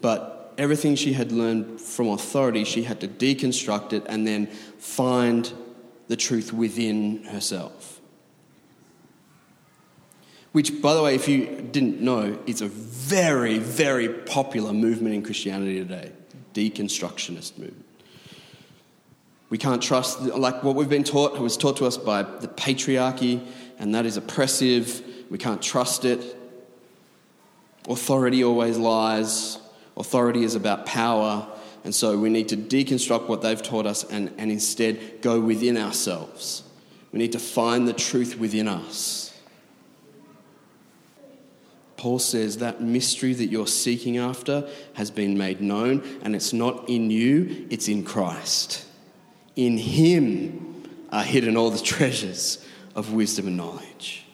but 0.00 0.54
everything 0.56 0.94
she 0.94 1.12
had 1.12 1.32
learned 1.32 1.80
from 1.80 2.08
authority, 2.08 2.64
she 2.64 2.84
had 2.84 3.00
to 3.00 3.08
deconstruct 3.08 3.92
it 3.92 4.04
and 4.08 4.26
then 4.26 4.46
find 4.78 5.52
the 6.08 6.16
truth 6.16 6.52
within 6.52 7.24
herself. 7.24 8.00
Which, 10.52 10.80
by 10.80 10.94
the 10.94 11.02
way, 11.02 11.14
if 11.14 11.28
you 11.28 11.68
didn't 11.70 12.00
know, 12.00 12.38
is 12.46 12.62
a 12.62 12.68
very, 12.68 13.58
very 13.58 14.08
popular 14.08 14.72
movement 14.72 15.14
in 15.14 15.22
Christianity 15.22 15.78
today 15.80 16.12
deconstructionist 16.54 17.58
movement. 17.58 17.84
We 19.50 19.58
can't 19.58 19.82
trust, 19.82 20.22
like 20.22 20.64
what 20.64 20.74
we've 20.74 20.88
been 20.88 21.04
taught, 21.04 21.38
was 21.38 21.58
taught 21.58 21.76
to 21.76 21.86
us 21.86 21.98
by 21.98 22.22
the 22.22 22.48
patriarchy, 22.48 23.46
and 23.78 23.94
that 23.94 24.06
is 24.06 24.16
oppressive 24.16 25.02
we 25.30 25.38
can't 25.38 25.62
trust 25.62 26.04
it. 26.04 26.36
Authority 27.88 28.44
always 28.44 28.78
lies. 28.78 29.58
Authority 29.96 30.44
is 30.44 30.54
about 30.54 30.86
power. 30.86 31.46
And 31.84 31.94
so 31.94 32.18
we 32.18 32.30
need 32.30 32.48
to 32.48 32.56
deconstruct 32.56 33.28
what 33.28 33.42
they've 33.42 33.62
taught 33.62 33.86
us 33.86 34.04
and, 34.04 34.32
and 34.38 34.50
instead 34.50 35.22
go 35.22 35.40
within 35.40 35.76
ourselves. 35.76 36.64
We 37.12 37.18
need 37.18 37.32
to 37.32 37.38
find 37.38 37.86
the 37.86 37.92
truth 37.92 38.38
within 38.38 38.68
us. 38.68 39.32
Paul 41.96 42.18
says 42.18 42.58
that 42.58 42.82
mystery 42.82 43.32
that 43.32 43.46
you're 43.46 43.66
seeking 43.66 44.18
after 44.18 44.68
has 44.94 45.10
been 45.10 45.38
made 45.38 45.60
known, 45.60 46.02
and 46.22 46.36
it's 46.36 46.52
not 46.52 46.88
in 46.88 47.10
you, 47.10 47.66
it's 47.70 47.88
in 47.88 48.04
Christ. 48.04 48.84
In 49.54 49.78
Him 49.78 50.84
are 51.10 51.22
hidden 51.22 51.56
all 51.56 51.70
the 51.70 51.78
treasures 51.82 52.62
of 52.94 53.12
wisdom 53.12 53.46
and 53.46 53.56
knowledge. 53.56 54.25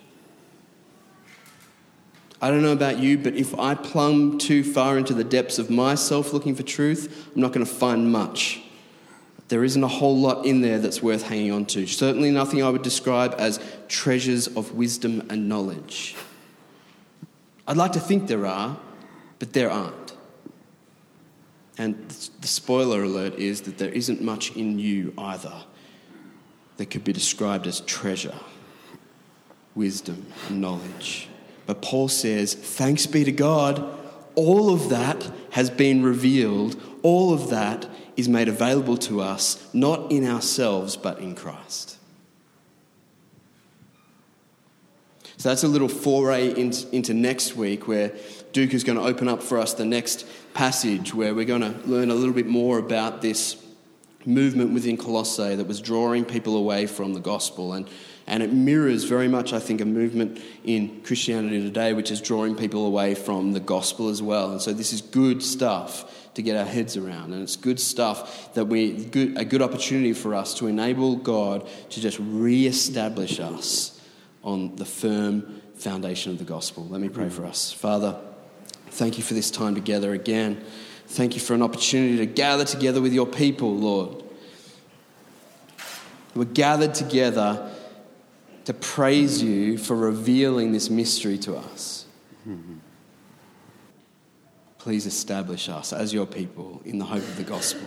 I 2.43 2.51
don't 2.51 2.63
know 2.63 2.73
about 2.73 2.99
you, 2.99 3.19
but 3.19 3.37
if 3.37 3.57
I 3.57 3.77
plumb 3.77 4.37
too 4.37 4.65
far 4.65 4.99
into 4.99 5.15
the 5.15 5.23
depths 5.23 5.61
of 5.61 5.71
myself 5.71 6.33
looking 6.33 6.57
for 6.57 6.65
truth, 6.65 7.31
I'm 7.33 7.41
not 7.41 7.53
going 7.53 7.65
to 7.65 7.73
find 7.73 8.11
much. 8.11 8.61
There 9.47 9.63
isn't 9.63 9.85
a 9.85 9.89
whole 9.89 10.19
lot 10.19 10.45
in 10.45 10.61
there 10.61 10.81
that's 10.81 11.01
worth 11.01 11.23
hanging 11.23 11.53
on 11.53 11.67
to. 11.67 11.87
Certainly 11.87 12.33
nothing 12.33 12.61
I 12.61 12.69
would 12.69 12.83
describe 12.83 13.37
as 13.39 13.61
treasures 13.87 14.49
of 14.49 14.73
wisdom 14.73 15.25
and 15.31 15.49
knowledge. 15.49 16.17
I'd 17.69 17.77
like 17.77 17.93
to 17.93 18.01
think 18.01 18.27
there 18.27 18.45
are, 18.45 18.77
but 19.39 19.53
there 19.53 19.71
aren't. 19.71 20.15
And 21.79 22.09
the 22.41 22.49
spoiler 22.49 23.05
alert 23.05 23.37
is 23.37 23.61
that 23.63 23.79
there 23.79 23.91
isn't 23.91 24.21
much 24.21 24.57
in 24.57 24.81
you 24.81 25.15
either 25.17 25.55
that 26.77 26.87
could 26.87 27.05
be 27.05 27.13
described 27.13 27.69
as 27.69 27.83
treasure, 27.83 28.35
wisdom, 29.77 30.27
and 30.49 30.61
knowledge. 30.61 31.29
But 31.67 31.83
Paul 31.83 32.09
says, 32.09 32.55
thanks 32.55 33.07
be 33.07 33.25
to 33.25 33.33
God, 33.33 33.99
all 34.35 34.73
of 34.73 34.89
that 34.89 35.31
has 35.51 35.71
been 35.71 36.03
revealed. 36.03 36.81
All 37.03 37.33
of 37.33 37.51
that 37.51 37.87
is 38.17 38.29
made 38.29 38.49
available 38.49 38.97
to 38.99 39.21
us, 39.21 39.69
not 39.73 40.11
in 40.11 40.27
ourselves, 40.27 40.97
but 40.97 41.19
in 41.19 41.35
Christ. 41.35 41.99
So 45.37 45.49
that's 45.49 45.65
a 45.65 45.69
little 45.69 45.89
foray 45.89 46.51
into 46.51 47.15
next 47.15 47.57
week 47.57 47.89
where 47.89 48.11
Duku 48.53 48.75
is 48.75 48.85
going 48.85 48.99
to 48.99 49.05
open 49.05 49.29
up 49.29 49.43
for 49.43 49.59
us 49.59 49.75
the 49.75 49.85
next 49.85 50.27
passage 50.55 51.15
where 51.15 51.35
we're 51.35 51.45
going 51.45 51.63
to 51.63 51.75
learn 51.89 52.11
a 52.11 52.15
little 52.15 52.35
bit 52.35 52.47
more 52.47 52.79
about 52.79 53.23
this 53.23 53.57
movement 54.25 54.73
within 54.73 54.97
Colossae 54.97 55.57
that 55.57 55.67
was 55.67 55.81
drawing 55.81 56.25
people 56.25 56.57
away 56.57 56.87
from 56.87 57.13
the 57.13 57.21
gospel. 57.21 57.73
And 57.73 57.89
and 58.27 58.43
it 58.43 58.53
mirrors 58.53 59.05
very 59.05 59.29
much, 59.29 59.53
I 59.53 59.59
think, 59.59 59.81
a 59.81 59.85
movement 59.85 60.41
in 60.65 61.03
Christianity 61.03 61.63
today 61.63 61.93
which 61.93 62.11
is 62.11 62.21
drawing 62.21 62.57
people 62.57 62.87
away 62.87 63.15
from 63.15 63.53
the 63.53 63.61
gospel 63.61 64.09
as 64.09 64.23
well. 64.23 64.53
And 64.53 64.61
so 64.61 64.73
this 64.73 64.93
is 64.93 65.01
good 65.01 65.43
stuff. 65.43 66.09
to 66.35 66.43
get 66.43 66.57
our 66.57 66.65
heads 66.65 66.97
around. 66.97 67.33
And 67.33 67.43
it's 67.43 67.57
good 67.57 67.79
stuff 67.79 68.55
that 68.55 68.67
we, 68.67 69.05
good, 69.05 69.37
a 69.37 69.45
good 69.45 69.63
opportunity 69.63 70.13
for 70.13 70.35
us 70.35 70.55
to 70.55 70.67
enable 70.67 71.17
God 71.17 71.69
to 71.91 72.01
just 72.01 72.19
re-establish 72.19 73.39
us 73.41 74.01
on 74.43 74.77
the 74.77 74.85
firm 74.85 75.63
foundation 75.75 76.33
of 76.33 76.39
the 76.39 76.45
gospel. 76.45 76.87
Let 76.89 77.01
me 77.01 77.09
pray 77.09 77.29
for 77.29 77.45
us. 77.45 77.73
Father, 77.73 78.19
thank 78.89 79.19
you 79.19 79.25
for 79.25 79.35
this 79.35 79.51
time 79.51 79.75
together 79.75 80.13
again. 80.13 80.65
Thank 81.09 81.35
you 81.35 81.41
for 81.41 81.55
an 81.55 81.63
opportunity 81.63 82.17
to 82.19 82.27
gather 82.27 82.65
together 82.65 83.01
with 83.01 83.13
your 83.13 83.27
people, 83.27 83.77
Lord. 83.77 84.23
We're 86.35 86.45
gathered 86.45 86.95
together 86.95 87.71
to 88.65 88.75
praise 88.75 89.43
you 89.43 89.77
for 89.77 89.97
revealing 89.97 90.73
this 90.73 90.89
mystery 90.89 91.39
to 91.39 91.57
us. 91.57 92.07
Please 94.79 95.07
establish 95.07 95.69
us 95.69 95.93
as 95.93 96.13
your 96.13 96.27
people 96.27 96.83
in 96.85 96.99
the 96.99 97.05
hope 97.05 97.23
of 97.23 97.37
the 97.37 97.45
gospel. 97.45 97.87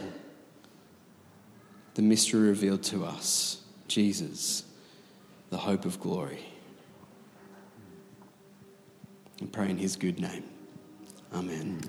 The 1.96 2.02
mystery 2.02 2.48
revealed 2.48 2.84
to 2.84 3.06
us, 3.06 3.62
Jesus, 3.88 4.64
the 5.50 5.58
hope 5.58 5.86
of 5.86 6.00
glory. 6.00 6.46
And 9.40 9.52
pray 9.52 9.70
in 9.70 9.78
his 9.78 9.96
good 9.96 10.20
name. 10.20 10.44
Amen. 11.34 11.82